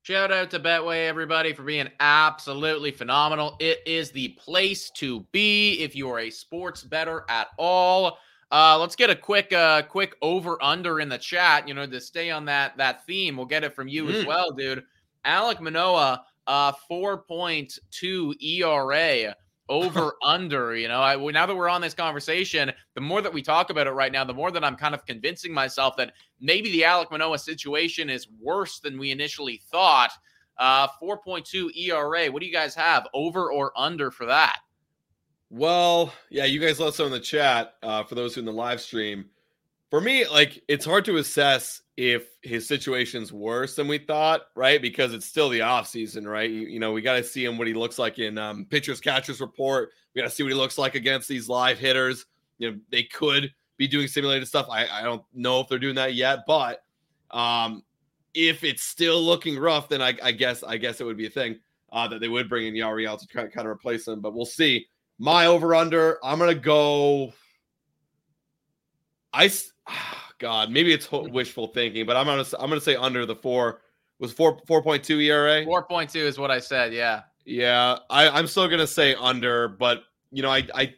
[0.02, 3.56] Shout out to Betway, everybody, for being absolutely phenomenal.
[3.62, 8.18] It is the place to be if you are a sports better at all.
[8.52, 11.68] Uh, let's get a quick, uh, quick over under in the chat.
[11.68, 14.28] You know, to stay on that that theme, we'll get it from you as Mm.
[14.28, 14.84] well, dude.
[15.24, 19.36] Alec Manoah, uh, four point two ERA
[19.70, 20.76] over under.
[20.76, 23.88] You know, I now that we're on this conversation, the more that we talk about
[23.88, 27.10] it right now, the more that I'm kind of convincing myself that maybe the Alec
[27.10, 30.12] Manoah situation is worse than we initially thought.
[30.58, 32.28] Uh, 4.2 ERA.
[32.28, 33.08] What do you guys have?
[33.14, 34.60] Over or under for that?
[35.54, 38.54] Well, yeah, you guys let know in the chat uh, for those who in the
[38.54, 39.26] live stream.
[39.90, 44.82] For me, like it's hard to assess if his situation's worse than we thought, right?
[44.82, 46.50] Because it's still the off season, right?
[46.50, 49.02] You, you know, we got to see him what he looks like in um, pitchers
[49.02, 49.90] catchers report.
[50.16, 52.26] We got to see what he looks like against these live hitters.
[52.58, 54.68] You know, they could be doing simulated stuff.
[54.72, 56.82] I, I don't know if they're doing that yet, but
[57.30, 57.84] um,
[58.34, 61.30] if it's still looking rough, then I, I guess I guess it would be a
[61.30, 61.60] thing
[61.92, 64.22] uh, that they would bring in Yariel to kind of replace him.
[64.22, 64.88] But we'll see.
[65.22, 67.32] My over under, I'm gonna go.
[69.32, 69.52] I,
[70.40, 73.82] God, maybe it's wishful thinking, but I'm gonna I'm gonna say under the four
[74.18, 75.64] was four four point two ERA.
[75.64, 76.92] 4.2 is what I said.
[76.92, 77.22] Yeah.
[77.46, 80.96] Yeah, I I'm still gonna say under, but you know I I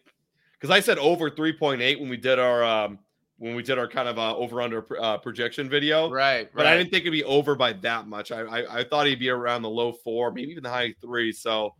[0.53, 2.99] because I said over three point eight when we did our um
[3.39, 6.49] when we did our kind of uh, over under uh, projection video, Right.
[6.55, 8.31] but I didn't think it'd be over by that much.
[8.31, 11.33] I, I I thought he'd be around the low four, maybe even the high three.
[11.33, 11.75] So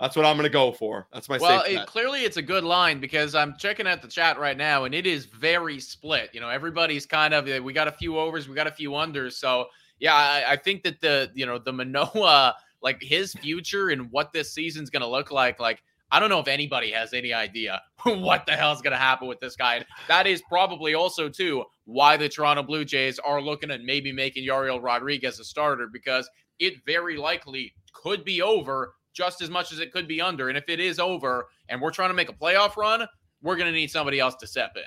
[0.00, 1.06] That's what I'm going to go for.
[1.12, 1.62] That's my well.
[1.66, 4.94] It, clearly, it's a good line because I'm checking out the chat right now, and
[4.94, 6.30] it is very split.
[6.32, 9.34] You know, everybody's kind of we got a few overs, we got a few unders.
[9.34, 9.66] So
[10.00, 14.32] yeah, I, I think that the you know the Manoah like his future and what
[14.32, 15.82] this season's going to look like, like.
[16.10, 19.40] I don't know if anybody has any idea what the hell's going to happen with
[19.40, 19.84] this guy.
[20.06, 24.46] That is probably also too why the Toronto Blue Jays are looking at maybe making
[24.46, 26.30] Yariel Rodriguez a starter because
[26.60, 30.48] it very likely could be over just as much as it could be under.
[30.48, 33.06] And if it is over and we're trying to make a playoff run,
[33.42, 34.82] we're going to need somebody else to step in.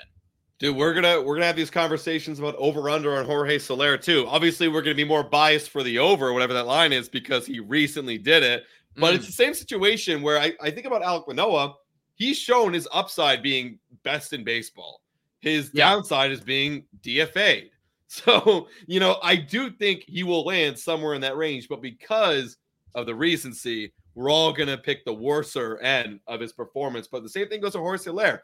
[0.58, 4.26] Dude, we're gonna we're gonna have these conversations about over under on Jorge Soler too.
[4.26, 7.60] Obviously, we're gonna be more biased for the over, whatever that line is, because he
[7.60, 8.64] recently did it.
[8.96, 9.16] But mm.
[9.18, 11.74] it's the same situation where I, I think about Alec Manoah.
[12.16, 15.02] He's shown his upside being best in baseball.
[15.40, 15.90] His yeah.
[15.90, 17.70] downside is being DFA'd.
[18.10, 22.56] So, you know, I do think he will land somewhere in that range, but because
[22.94, 27.06] of the recency, we're all going to pick the worser end of his performance.
[27.06, 28.42] But the same thing goes to Jorge Soler.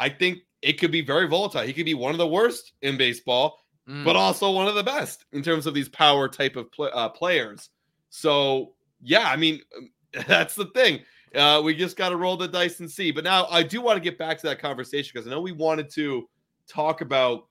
[0.00, 1.62] I think it could be very volatile.
[1.62, 4.04] He could be one of the worst in baseball, mm.
[4.04, 7.70] but also one of the best in terms of these power type of uh, players.
[8.10, 9.60] So, yeah, I mean,
[10.26, 11.02] that's the thing.
[11.36, 13.12] Uh, we just got to roll the dice and see.
[13.12, 15.52] But now I do want to get back to that conversation because I know we
[15.52, 16.28] wanted to
[16.68, 17.46] talk about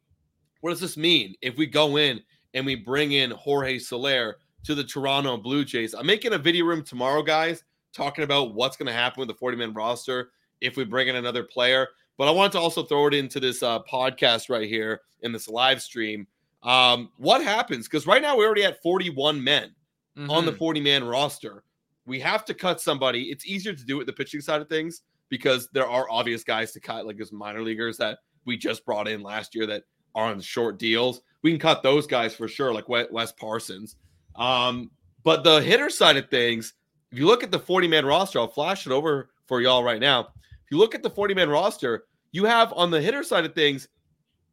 [0.60, 2.20] what does this mean if we go in
[2.54, 5.93] and we bring in Jorge Soler to the Toronto Blue Jays.
[5.93, 9.36] I'm making a video room tomorrow, guys, talking about what's going to happen with the
[9.36, 11.88] 40 man roster if we bring in another player.
[12.17, 15.47] But I wanted to also throw it into this uh, podcast right here in this
[15.47, 16.25] live stream.
[16.63, 17.88] Um, what happens?
[17.88, 19.75] Because right now we already had 41 men
[20.17, 20.32] mm-hmm.
[20.32, 20.58] on the mm-hmm.
[20.58, 21.63] 40 man roster.
[22.08, 23.23] We have to cut somebody.
[23.25, 26.71] It's easier to do it the pitching side of things because there are obvious guys
[26.71, 29.84] to cut, like those minor leaguers that we just brought in last year that
[30.15, 31.21] are on short deals.
[31.43, 33.97] We can cut those guys for sure, like Wes Parsons.
[34.38, 34.91] Um,
[35.24, 36.74] but the hitter side of things,
[37.12, 40.02] if you look at the 40 man roster, I'll flash it over for y'all right
[40.02, 40.21] now.
[40.21, 43.56] If you look at the 40 man roster, you have on the hitter side of
[43.56, 43.88] things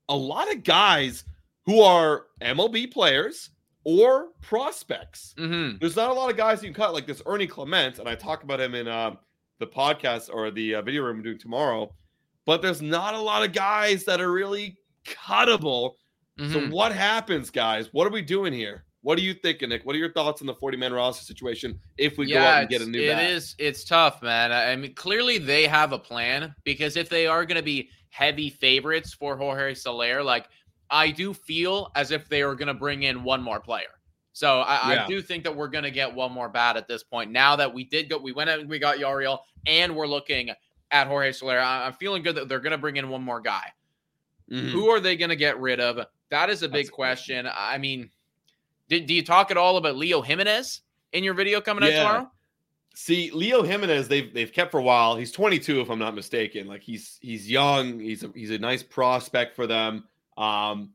[0.09, 1.25] a lot of guys
[1.67, 3.51] who are MLB players
[3.85, 5.35] or prospects.
[5.39, 5.79] Mm-hmm.
[5.81, 8.15] There's not a lot of guys you can cut like this Ernie Clement, and I
[8.15, 9.17] talk about him in uh,
[9.59, 11.95] the podcast or the uh, video room I'm doing tomorrow.
[12.45, 15.93] But there's not a lot of guys that are really cuttable.
[16.39, 16.53] Mm-hmm.
[16.53, 17.89] So what happens, guys?
[17.93, 18.85] What are we doing here?
[19.03, 19.85] What are you thinking, Nick?
[19.85, 22.61] What are your thoughts on the 40 man roster situation if we yeah, go out
[22.61, 23.31] and get a new It bat?
[23.31, 24.53] is it's tough, man.
[24.53, 28.49] I mean, clearly they have a plan because if they are going to be heavy
[28.49, 30.47] favorites for Jorge Soler, like
[30.89, 33.89] I do feel as if they are going to bring in one more player.
[34.35, 35.05] So I, yeah.
[35.05, 37.31] I do think that we're going to get one more bat at this point.
[37.31, 40.51] Now that we did go, we went out and we got Yariel, and we're looking
[40.91, 41.59] at Jorge Soler.
[41.59, 43.73] I'm feeling good that they're going to bring in one more guy.
[44.51, 44.69] Mm-hmm.
[44.69, 46.07] Who are they going to get rid of?
[46.31, 47.49] That is a big question.
[47.53, 48.11] I mean,
[48.93, 51.91] did, do you talk at all about Leo Jimenez in your video coming yeah.
[51.91, 52.31] out tomorrow?
[52.95, 55.17] See, Leo Jimenez, they've they've kept for a while.
[55.17, 56.67] He's 22, if I'm not mistaken.
[56.67, 57.99] Like he's he's young.
[57.99, 60.05] He's a, he's a nice prospect for them.
[60.37, 60.91] Um,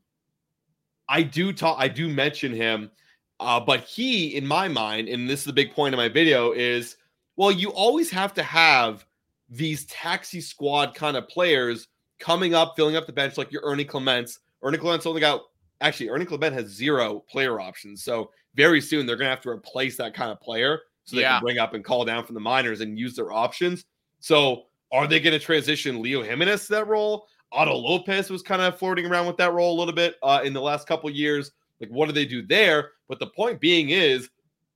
[1.08, 1.76] I do talk.
[1.80, 2.92] I do mention him,
[3.40, 6.52] uh, but he, in my mind, and this is the big point of my video,
[6.52, 6.96] is
[7.34, 9.04] well, you always have to have
[9.50, 11.88] these taxi squad kind of players
[12.20, 14.38] coming up, filling up the bench, like your Ernie Clements.
[14.62, 15.42] Ernie Clements only got
[15.80, 18.02] actually Ernie Clement has zero player options.
[18.02, 21.34] So very soon they're gonna have to replace that kind of player so they yeah.
[21.34, 23.84] can bring up and call down from the minors and use their options.
[24.20, 27.26] So are they gonna transition Leo Jimenez to that role?
[27.52, 30.52] Otto Lopez was kind of flirting around with that role a little bit uh, in
[30.52, 31.52] the last couple years.
[31.80, 32.90] Like, what do they do there?
[33.08, 34.28] But the point being is,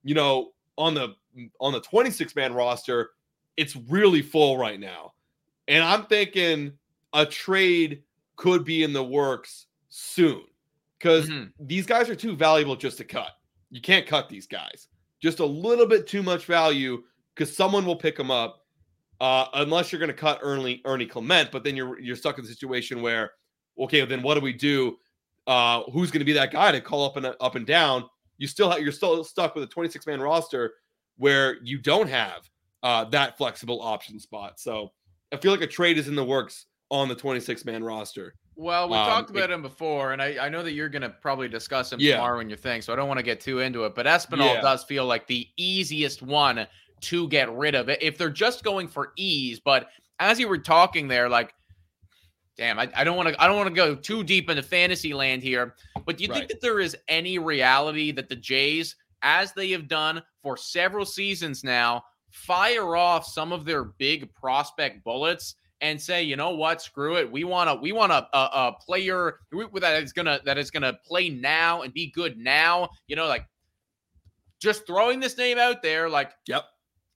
[0.05, 1.15] you know, on the
[1.61, 3.11] on the 26 man roster,
[3.57, 5.13] it's really full right now.
[5.69, 6.73] And I'm thinking
[7.13, 8.03] a trade
[8.37, 10.43] could be in the works soon
[11.03, 11.51] because mm-hmm.
[11.59, 13.33] these guys are too valuable just to cut.
[13.71, 14.87] You can't cut these guys.
[15.21, 17.03] Just a little bit too much value
[17.35, 18.61] because someone will pick them up.
[19.21, 22.45] Uh, unless you're going to cut Ernie Ernie Clement, but then you're you're stuck in
[22.45, 23.31] the situation where,
[23.79, 24.99] okay, then what do we do?
[25.47, 28.05] Uh, who's going to be that guy to call up and up and down?
[28.39, 30.75] You still have, you're still stuck with a 26 man roster
[31.19, 32.51] where you don't have
[32.83, 34.59] uh, that flexible option spot.
[34.59, 34.91] So
[35.33, 38.35] I feel like a trade is in the works on the 26 man roster.
[38.55, 41.03] Well, we um, talked about it, him before, and I, I know that you're going
[41.03, 42.17] to probably discuss him yeah.
[42.17, 43.95] tomorrow in your thing, so I don't want to get too into it.
[43.95, 44.61] But Espinal yeah.
[44.61, 46.67] does feel like the easiest one
[47.03, 49.59] to get rid of it if they're just going for ease.
[49.59, 49.89] But
[50.19, 51.55] as you were talking there, like,
[52.57, 55.15] damn, I, I don't want to I don't want to go too deep into fantasy
[55.15, 55.75] land here.
[56.05, 56.39] But do you right.
[56.39, 61.07] think that there is any reality that the Jays, as they have done for several
[61.07, 65.57] seasons now, fire off some of their big prospect bullets?
[65.83, 67.31] And say, you know what, screw it.
[67.31, 70.95] We want to we want a, a, a player that is gonna that is gonna
[71.05, 72.89] play now and be good now.
[73.09, 73.45] You know, like
[74.61, 76.65] just throwing this name out there, like yep.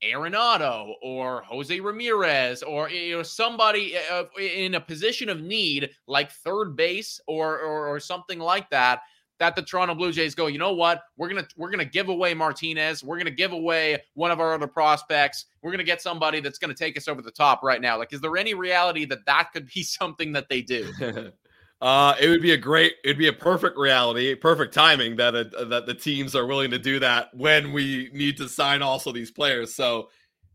[0.05, 6.31] Arenado or Jose Ramirez or you know somebody uh, in a position of need like
[6.31, 9.01] third base or, or or something like that
[9.39, 11.03] that the Toronto Blue Jays go, you know what?
[11.17, 13.05] We're gonna we're gonna give away Martinez.
[13.05, 15.47] We're gonna give away one of our other prospects.
[15.63, 17.99] We're gonna get somebody that's gonna take us over the top right now.
[17.99, 20.91] Like, is there any reality that that could be something that they do?
[21.81, 25.65] uh, it would be a great, it'd be a perfect reality, perfect timing that uh,
[25.65, 29.31] that the teams are willing to do that when we need to sign also these
[29.31, 29.75] players.
[29.75, 30.09] So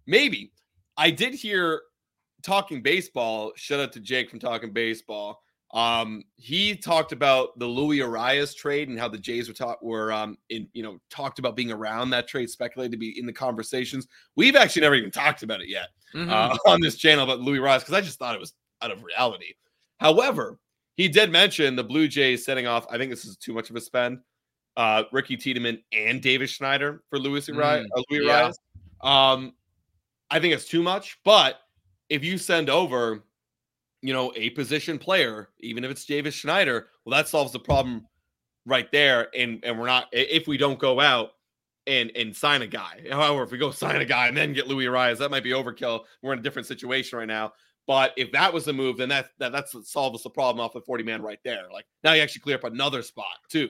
[0.08, 0.54] maybe
[0.98, 1.82] I did hear
[2.42, 3.52] talking baseball.
[3.56, 5.42] Shout out to Jake from Talking Baseball
[5.74, 10.12] um, he talked about the Louis Arraez trade and how the Jays were taught were
[10.12, 13.34] um in you know talked about being around that trade, speculated to be in the
[13.34, 14.08] conversations.
[14.36, 16.30] We've actually never even talked about it yet mm-hmm.
[16.30, 19.04] uh, on this channel about Louis Arraez because I just thought it was out of
[19.04, 19.54] reality.
[20.00, 20.60] However,
[20.96, 22.86] he did mention the Blue Jays setting off.
[22.90, 24.20] I think this is too much of a spend.
[24.78, 27.84] Uh, Ricky Tiedemann and Davis Schneider for Louis Arraez.
[27.84, 28.52] Mm, uh, Luis yeah.
[29.02, 29.54] Um,
[30.30, 31.60] I think it's too much, but
[32.10, 33.24] if you send over
[34.02, 38.08] you know, a position player, even if it's Davis Schneider, well, that solves the problem
[38.66, 39.28] right there.
[39.36, 41.32] And and we're not if we don't go out
[41.88, 43.04] and and sign a guy.
[43.12, 45.52] However, if we go sign a guy and then get Louis Arraez, that might be
[45.52, 46.02] overkill.
[46.22, 47.54] We're in a different situation right now.
[47.88, 50.74] But if that was the move, then that, that that's what solves the problem off
[50.74, 51.64] the 40 man right there.
[51.72, 53.70] Like now you actually clear up another spot too.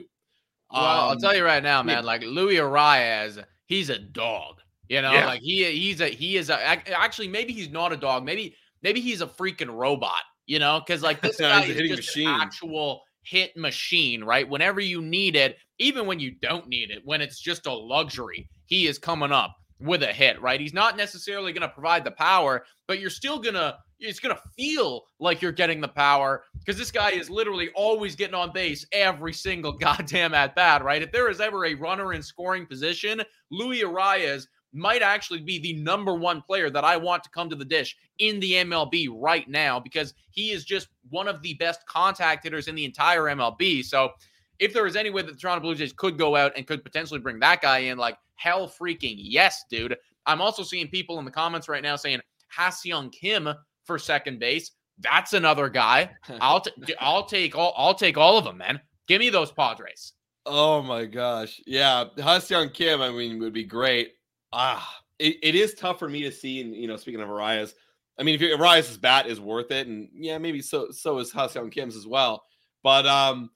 [0.70, 2.00] Well, um, I'll tell you right now, man, yeah.
[2.00, 4.60] like Louis Arraez, he's a dog.
[4.88, 5.26] You know, yeah.
[5.26, 8.24] like he he's a he is a actually maybe he's not a dog.
[8.24, 12.28] Maybe maybe he's a freaking robot, you know, because like this guy is just machine.
[12.28, 14.48] an actual hit machine, right?
[14.48, 18.48] Whenever you need it, even when you don't need it, when it's just a luxury,
[18.66, 20.60] he is coming up with a hit, right?
[20.60, 24.34] He's not necessarily going to provide the power, but you're still going to it's going
[24.34, 28.52] to feel like you're getting the power because this guy is literally always getting on
[28.52, 31.02] base every single goddamn at bat, right?
[31.02, 35.74] If there is ever a runner in scoring position, Louis Arraez might actually be the
[35.74, 39.48] number one player that I want to come to the dish in the MLB right
[39.48, 43.84] now because he is just one of the best contact hitters in the entire MLB.
[43.84, 44.10] So
[44.58, 46.84] if there is any way that the Toronto Blue Jays could go out and could
[46.84, 49.96] potentially bring that guy in, like hell freaking yes, dude.
[50.26, 53.48] I'm also seeing people in the comments right now saying Ha-Seong Kim
[53.84, 54.72] for second base.
[55.00, 56.10] That's another guy.
[56.40, 58.80] I'll t- I'll take all I'll take all of them, man.
[59.08, 60.12] Give me those Padres.
[60.46, 61.60] Oh my gosh.
[61.66, 62.04] Yeah.
[62.20, 64.12] Ha-Seong Kim, I mean, would be great
[64.52, 66.60] ah, it, it is tough for me to see.
[66.60, 67.74] And you know, speaking of Arraez,
[68.18, 71.72] I mean, if Arraez's bat is worth it, and yeah, maybe so so is Ha-Seong
[71.72, 72.42] Kim's as well.
[72.82, 73.50] But um,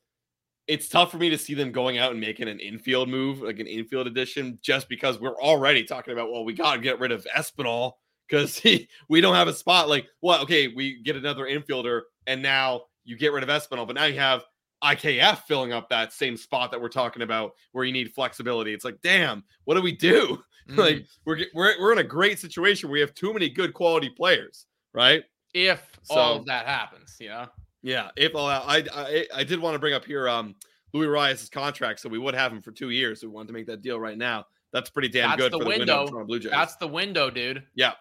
[0.67, 3.59] it's tough for me to see them going out and making an infield move, like
[3.59, 7.13] an infield addition, just because we're already talking about, well, we got to get rid
[7.13, 7.93] of Espinal
[8.29, 8.61] because
[9.09, 9.89] we don't have a spot.
[9.89, 13.95] Like, well, okay, we get another infielder, and now you get rid of Espinal, but
[13.95, 14.45] now you have
[14.85, 18.73] IKF filling up that same spot that we're talking about where you need flexibility.
[18.73, 20.43] It's like, damn, what do we do?
[20.69, 20.79] Mm.
[20.79, 22.91] like we're, we're we're in a great situation.
[22.91, 25.23] We have too many good quality players, right?
[25.55, 27.47] If so, all of that happens, you know.
[27.83, 30.57] Yeah, if all that, I, I I did want to bring up here um
[30.93, 33.23] Louis Arraez's contract, so we would have him for two years.
[33.23, 34.47] We wanted to make that deal right now.
[34.73, 36.07] That's pretty damn That's good the for window.
[36.07, 36.51] the window Blue Jays.
[36.51, 37.63] That's the window, dude.
[37.77, 37.93] Yeah.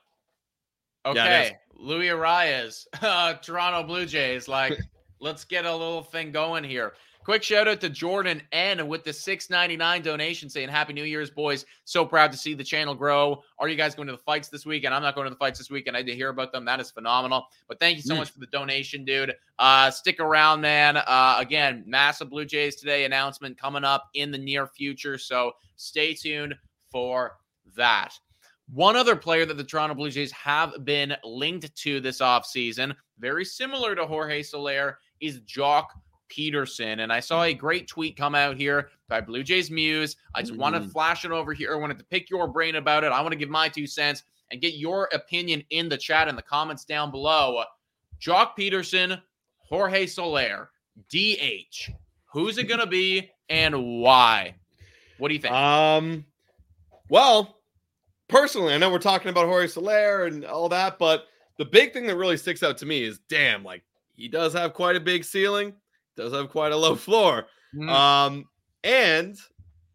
[1.06, 4.48] Okay, yeah, Luis Arraez, uh, Toronto Blue Jays.
[4.48, 4.80] Like,
[5.20, 6.94] let's get a little thing going here.
[7.26, 11.66] Quick shout out to Jordan N with the 699 donation saying Happy New Year's, boys.
[11.84, 13.42] So proud to see the channel grow.
[13.58, 14.94] Are you guys going to the fights this weekend?
[14.94, 15.98] I'm not going to the fights this weekend.
[15.98, 16.66] I did hear about them.
[16.66, 17.48] That is phenomenal.
[17.68, 18.20] But thank you so mm.
[18.20, 19.34] much for the donation, dude.
[19.58, 20.98] Uh, stick around, man.
[20.98, 25.18] Uh, again, massive Blue Jays today announcement coming up in the near future.
[25.18, 26.54] So stay tuned
[26.92, 27.38] for
[27.76, 28.14] that.
[28.72, 33.46] One other player that the Toronto Blue Jays have been linked to this offseason, very
[33.46, 35.86] similar to Jorge Soler, is Joc
[36.30, 37.02] Pederson.
[37.02, 40.16] And I saw a great tweet come out here by Blue Jays Muse.
[40.34, 40.58] I just mm.
[40.58, 41.74] want to flash it over here.
[41.74, 43.12] I wanted to pick your brain about it.
[43.12, 46.36] I want to give my two cents and get your opinion in the chat in
[46.36, 47.64] the comments down below.
[48.22, 49.22] Joc Pederson,
[49.58, 50.70] Jorge Soler,
[51.10, 51.90] DH.
[52.32, 54.56] Who's it going to be and why?
[55.18, 55.54] What do you think?
[55.54, 56.26] Um,
[57.10, 57.60] well,
[58.28, 61.26] personally, I know we're talking about Jorge Soler and all that, but
[61.58, 63.84] the big thing that really sticks out to me is damn, like
[64.16, 65.74] he does have quite a big ceiling
[66.16, 67.46] does have quite a low floor.
[67.76, 67.90] Mm.
[67.90, 68.46] Um,
[68.84, 69.36] and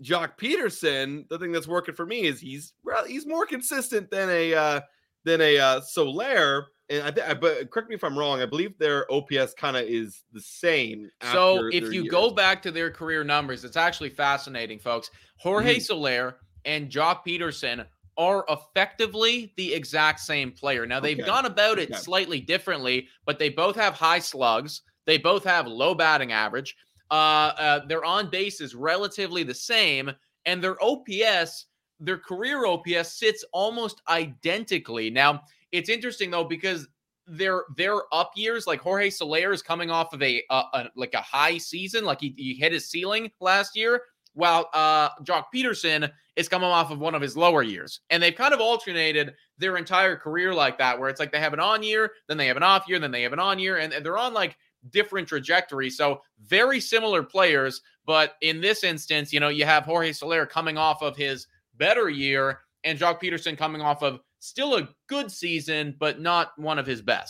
[0.02, 2.72] Joc Pederson, the thing that's working for me is he's
[3.06, 4.80] he's more consistent than a uh,
[5.24, 6.66] than a uh, Soler.
[6.88, 8.42] And I, th- but correct me if I'm wrong.
[8.42, 11.08] I believe their OPS kind of is the same.
[11.30, 12.10] So if you years.
[12.10, 15.08] go back to their career numbers, it's actually fascinating, folks.
[15.36, 15.82] Jorge mm.
[15.82, 17.86] Soler and Joc Pederson
[18.20, 20.84] are effectively the exact same player.
[20.84, 21.26] Now they've okay.
[21.26, 21.98] gone about it okay.
[21.98, 24.82] slightly differently, but they both have high slugs.
[25.06, 26.76] They both have low batting average.
[27.10, 27.14] Uh,
[27.56, 30.10] uh, their on base is relatively the same,
[30.44, 31.64] and their OPS
[31.98, 35.10] their career OPS sits almost identically.
[35.10, 35.42] Now,
[35.72, 36.88] it's interesting though because
[37.26, 41.14] their their up years, like Jorge Soler is coming off of a, a, a like
[41.14, 44.02] a high season, like he, he hit his ceiling last year,
[44.34, 48.00] while uh Joc Pederson is coming off of one of his lower years.
[48.10, 51.52] And they've kind of alternated their entire career like that, where it's like they have
[51.52, 53.76] an on year, then they have an off year, then they have an on year,
[53.78, 54.56] and, and they're on like
[54.90, 55.96] different trajectories.
[55.96, 60.78] So very similar players, but in this instance, you know, you have Jorge Soler coming
[60.78, 65.94] off of his better year and Joc Pederson coming off of still a good season,
[65.98, 67.29] but not one of his best.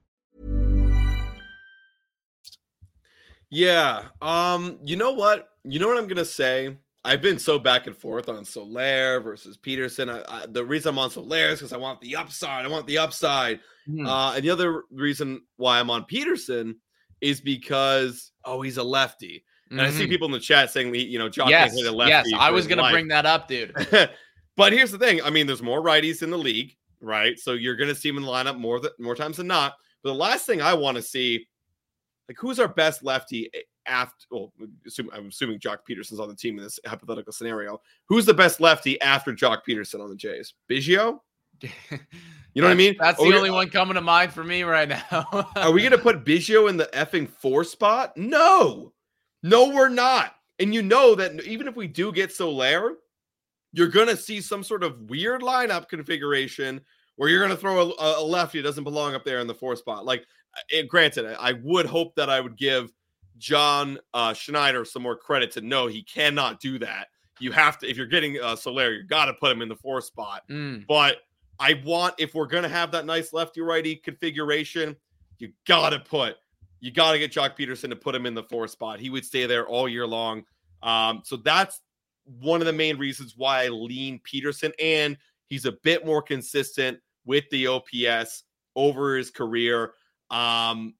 [3.51, 4.05] Yeah.
[4.21, 5.49] Um, you know what?
[5.63, 6.75] You know what I'm gonna say?
[7.03, 10.09] I've been so back and forth on Soler versus Pederson.
[10.09, 12.63] I, I, the reason I'm on Soler is because I want the upside.
[12.63, 13.59] I want the upside.
[13.87, 14.05] Hmm.
[14.05, 16.75] Uh, and the other reason why I'm on Pederson
[17.19, 19.43] is because oh, he's a lefty.
[19.69, 20.09] And I see Mhm.
[20.09, 22.11] people in the chat saying, you know, Joc yes, hit a lefty.
[22.11, 22.91] yes, I was going to life.
[22.91, 23.73] bring that up, dude.
[24.57, 25.21] but here's the thing.
[25.23, 27.39] I mean, there's more righties in the league, right?
[27.39, 29.73] So you're going to see him in the lineup more th- more times than not.
[30.03, 31.47] But the last thing I want to see,
[32.27, 34.25] like, who's our best lefty eh, after?
[34.31, 34.53] Well,
[34.85, 37.81] assume, I'm assuming Joc Pederson's on the team in this hypothetical scenario.
[38.05, 40.53] Who's the best lefty after Joc Pederson on the Jays?
[40.69, 41.19] Biggio.
[42.53, 42.95] You know what I mean?
[42.99, 45.25] That's Are the only one coming to mind for me right now.
[45.55, 48.17] Are we going to put Biggio in the effing four spot?
[48.17, 48.91] No,
[49.41, 50.35] no, we're not.
[50.59, 52.95] And you know that even if we do get Soler,
[53.71, 56.81] you're going to see some sort of weird lineup configuration
[57.15, 59.55] where you're going to throw a, a lefty that doesn't belong up there in the
[59.55, 60.05] four spot.
[60.05, 60.25] Like,
[60.69, 62.91] it, granted, I, would hope that I would give
[63.37, 67.07] John uh, Schneider some more credit to know he cannot do that.
[67.39, 69.75] You have to, if you're getting uh, Soler, you got to put him in the
[69.75, 70.43] four spot.
[70.49, 70.85] Mm.
[70.87, 71.17] But
[71.59, 74.95] I want, if we're going to have that nice lefty righty configuration,
[75.39, 76.35] you got to put,
[76.79, 78.99] you got to get Joc Pederson to put him in the four spot.
[78.99, 80.43] He would stay there all year long.
[80.83, 81.81] Um, so that's
[82.39, 86.99] one of the main reasons why I lean Pederson, and he's a bit more consistent
[87.25, 88.43] with the OPS
[88.75, 89.93] over his career.
[90.31, 90.95] Um,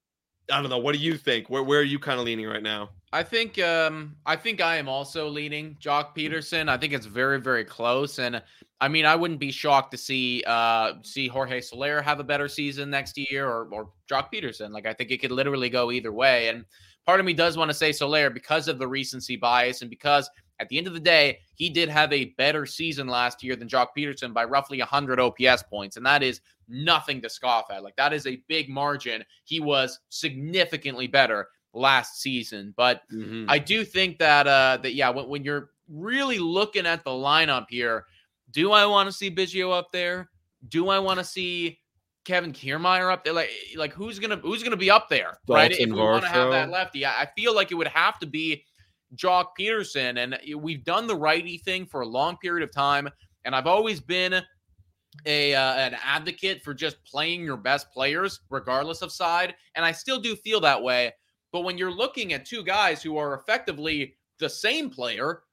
[0.51, 0.79] I don't know.
[0.79, 1.49] What do you think?
[1.49, 2.89] Where where are you kind of leaning right now?
[3.13, 6.69] I think um I think I am also leaning Joc Pederson.
[6.69, 8.41] I think it's very very close and
[8.79, 12.47] I mean I wouldn't be shocked to see uh see Jorge Soler have a better
[12.47, 14.71] season next year or or Joc Pederson.
[14.71, 16.65] Like I think it could literally go either way and
[17.05, 20.29] part of me does want to say Soler because of the recency bias and because
[20.61, 23.67] at the end of the day, he did have a better season last year than
[23.67, 25.97] Joc Pederson by roughly 100 OPS points.
[25.97, 26.39] And that is
[26.69, 27.83] nothing to scoff at.
[27.83, 29.23] Like, that is a big margin.
[29.43, 32.73] He was significantly better last season.
[32.77, 33.49] But Mm-hmm.
[33.49, 37.65] I do think that uh that yeah, when, when you're really looking at the lineup
[37.69, 38.05] here,
[38.51, 40.29] do I want to see Biggio up there?
[40.67, 41.79] Do I want to see
[42.23, 43.33] Kevin Kiermaier up there?
[43.33, 45.37] Like like who's gonna who's gonna be up there?
[45.47, 45.71] right?
[45.71, 48.27] If we want to have that lefty, I I feel like it would have to
[48.27, 48.63] be
[49.15, 50.23] Joc Pederson.
[50.23, 53.09] And we've done the righty thing for a long period of time.
[53.45, 54.41] And I've always been
[55.25, 59.91] a uh, an advocate for just playing your best players regardless of side and I
[59.91, 61.13] still do feel that way
[61.51, 65.43] but when you're looking at two guys who are effectively the same player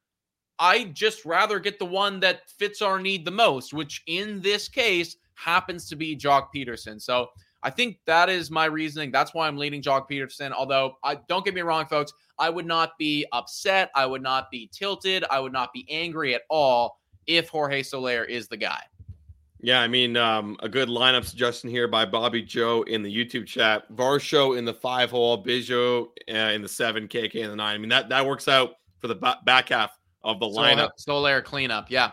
[0.60, 4.68] I just rather get the one that fits our need the most which in this
[4.68, 7.28] case happens to be Joc Pederson so
[7.62, 9.10] I think that is my reasoning.
[9.10, 10.52] That's why I'm leading Joc Pederson.
[10.52, 13.90] Although, I don't get me wrong, folks, I would not be upset.
[13.94, 15.24] I would not be tilted.
[15.30, 18.82] I would not be angry at all if Jorge Soler is the guy.
[19.60, 23.46] Yeah, I mean, um, a good lineup suggestion here by Bobby Joe in the YouTube
[23.46, 23.90] chat.
[23.92, 27.74] Varsho in the five hole, Biggio uh, in the seven, KK in the nine.
[27.74, 30.90] I mean, that that works out for the ba- back half of the lineup.
[30.96, 32.12] Soler cleanup, yeah,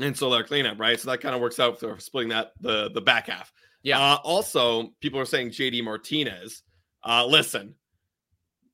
[0.00, 1.00] and Soler cleanup, right?
[1.00, 3.52] So that kind of works out for splitting that the the back half.
[3.82, 4.00] Yeah.
[4.00, 6.62] Uh, also, people are saying JD Martinez.
[7.04, 7.74] Uh, listen,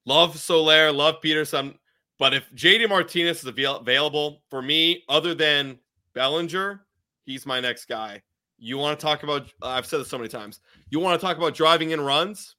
[0.06, 1.76] love Soler, love Pederson,
[2.18, 5.78] but if JD Martinez is avail- available for me, other than
[6.14, 6.84] Bellinger
[7.24, 8.22] He's my next guy.
[8.58, 9.42] You want to talk about?
[9.62, 10.60] Uh, I've said this so many times.
[10.90, 12.56] You want to talk about driving in runs?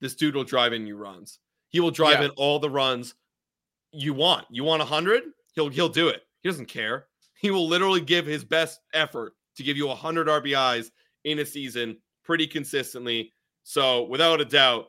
[0.00, 1.38] This dude will drive in you runs.
[1.68, 2.26] He will drive yeah.
[2.26, 3.14] in all the runs
[3.92, 4.46] you want.
[4.50, 5.24] You want a hundred?
[5.54, 6.22] He'll he'll do it.
[6.42, 7.06] He doesn't care.
[7.34, 10.90] He will literally give his best effort to give you a hundred RBIs
[11.24, 13.32] in a season pretty consistently.
[13.62, 14.86] So without a doubt,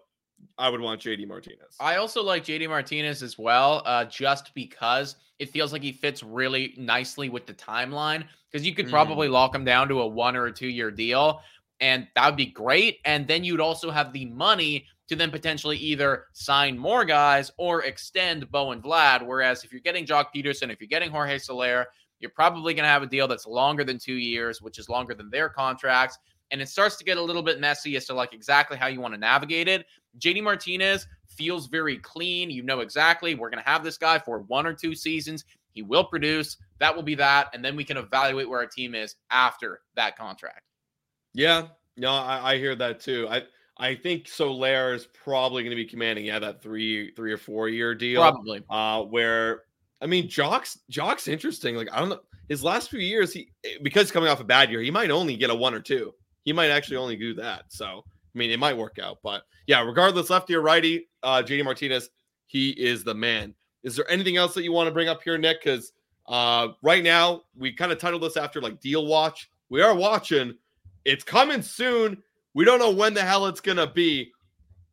[0.57, 1.75] I would want JD Martinez.
[1.79, 6.23] I also like JD Martinez as well, uh, just because it feels like he fits
[6.23, 8.25] really nicely with the timeline.
[8.51, 9.31] Because you could probably mm.
[9.31, 11.41] lock him down to a one or a two year deal,
[11.81, 12.99] and that would be great.
[13.05, 17.83] And then you'd also have the money to then potentially either sign more guys or
[17.83, 19.25] extend Bo and Vlad.
[19.25, 21.85] Whereas if you're getting Joc Pederson, if you're getting Jorge Soler,
[22.19, 25.13] you're probably going to have a deal that's longer than two years, which is longer
[25.13, 26.17] than their contracts.
[26.51, 29.01] And it starts to get a little bit messy as to like exactly how you
[29.01, 29.85] want to navigate it.
[30.19, 32.49] JD Martinez feels very clean.
[32.49, 35.43] You know exactly we're going to have this guy for one or two seasons.
[35.71, 36.57] He will produce.
[36.79, 37.49] That will be that.
[37.53, 40.61] And then we can evaluate where our team is after that contract.
[41.33, 41.67] Yeah.
[41.97, 43.27] No, I, I hear that too.
[43.29, 43.43] I
[43.77, 47.67] I think Soler is probably going to be commanding, yeah, that three three or four
[47.67, 48.21] year deal.
[48.21, 48.63] Probably.
[48.69, 49.63] Uh, where
[50.05, 51.75] I mean, Joc's Joc's interesting.
[51.75, 53.49] Like I don't know his last few years, he
[53.81, 56.13] because coming off a bad year, he might only get a one or two.
[56.43, 57.63] He might actually only do that.
[57.69, 61.65] So I mean, it might work out, but yeah, regardless, lefty or righty, uh, JD
[61.65, 62.11] Martinez,
[62.45, 63.55] he is the man.
[63.81, 65.63] Is there anything else that you want to bring up here, Nick?
[65.63, 65.91] Because
[66.27, 69.49] uh, right now we kind of titled this after like deal watch.
[69.69, 70.53] We are watching.
[71.03, 72.21] It's coming soon.
[72.53, 74.31] We don't know when the hell it's gonna be,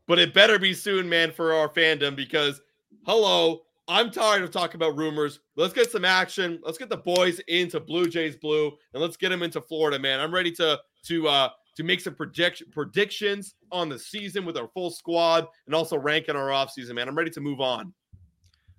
[0.07, 2.17] but it better be soon, man, for our fandom.
[2.17, 2.63] Because
[3.05, 5.41] hello, I'm tired of talking about rumors.
[5.55, 6.59] Let's get some action.
[6.65, 10.19] Let's get the boys into Blue Jays blue, and let's get them into Florida, man.
[10.19, 14.69] I'm ready to to uh, to make some predict- predictions on the season with our
[14.69, 17.07] full squad and also ranking our offseason, man.
[17.07, 17.93] I'm ready to move on.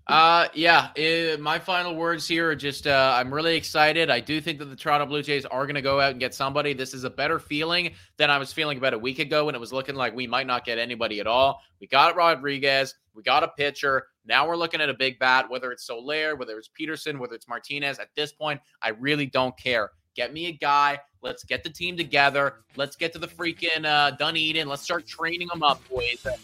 [0.06, 0.90] Uh, yeah.
[0.96, 4.10] It, my final words here are just uh, I'm really excited.
[4.10, 6.34] I do think that the Toronto Blue Jays are going to go out and get
[6.34, 6.74] somebody.
[6.74, 9.62] This is a better feeling than I was feeling about a week ago when it
[9.62, 11.62] was looking like we might not get anybody at all.
[11.80, 14.08] We got Rodriguez, we got a pitcher.
[14.26, 17.48] Now we're looking at a big bat, whether it's Soler, whether it's Pederson, whether it's
[17.48, 18.00] Martinez.
[18.00, 19.92] At this point, I really don't care.
[20.16, 21.00] Get me a guy.
[21.22, 22.58] Let's get the team together.
[22.76, 24.68] Let's get to the freaking uh, Dunedin.
[24.68, 26.26] Let's start training them up, boys.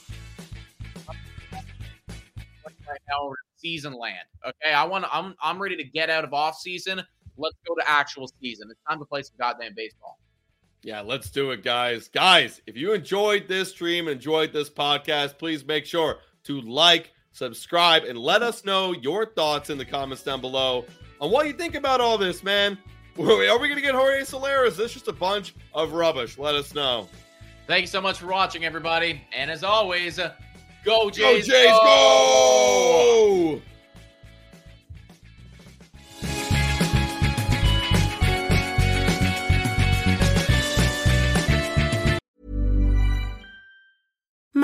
[2.90, 4.28] Right now, season land.
[4.46, 5.06] Okay, I want.
[5.12, 7.02] I'm I'm ready to get out of off season.
[7.38, 8.68] Let's go to actual season.
[8.72, 10.20] It's time to play some goddamn baseball.
[10.82, 12.08] Yeah, let's do it, guys.
[12.08, 18.04] Guys, if you enjoyed this stream, enjoyed this podcast, please make sure to like, subscribe,
[18.04, 20.86] and let us know your thoughts in the comments down below
[21.20, 22.78] on what you think about all this, man.
[23.18, 23.26] Are
[23.60, 24.64] we going to get Jorge Soler?
[24.66, 26.38] Is this just a bunch of rubbish?
[26.38, 27.10] Let us know.
[27.68, 29.22] Thank you so much for watching, everybody.
[29.36, 30.34] And as always, uh,
[30.84, 31.48] go Jays!
[31.48, 31.72] Go Jays!
[31.72, 33.56] Go!
[33.56, 33.62] go!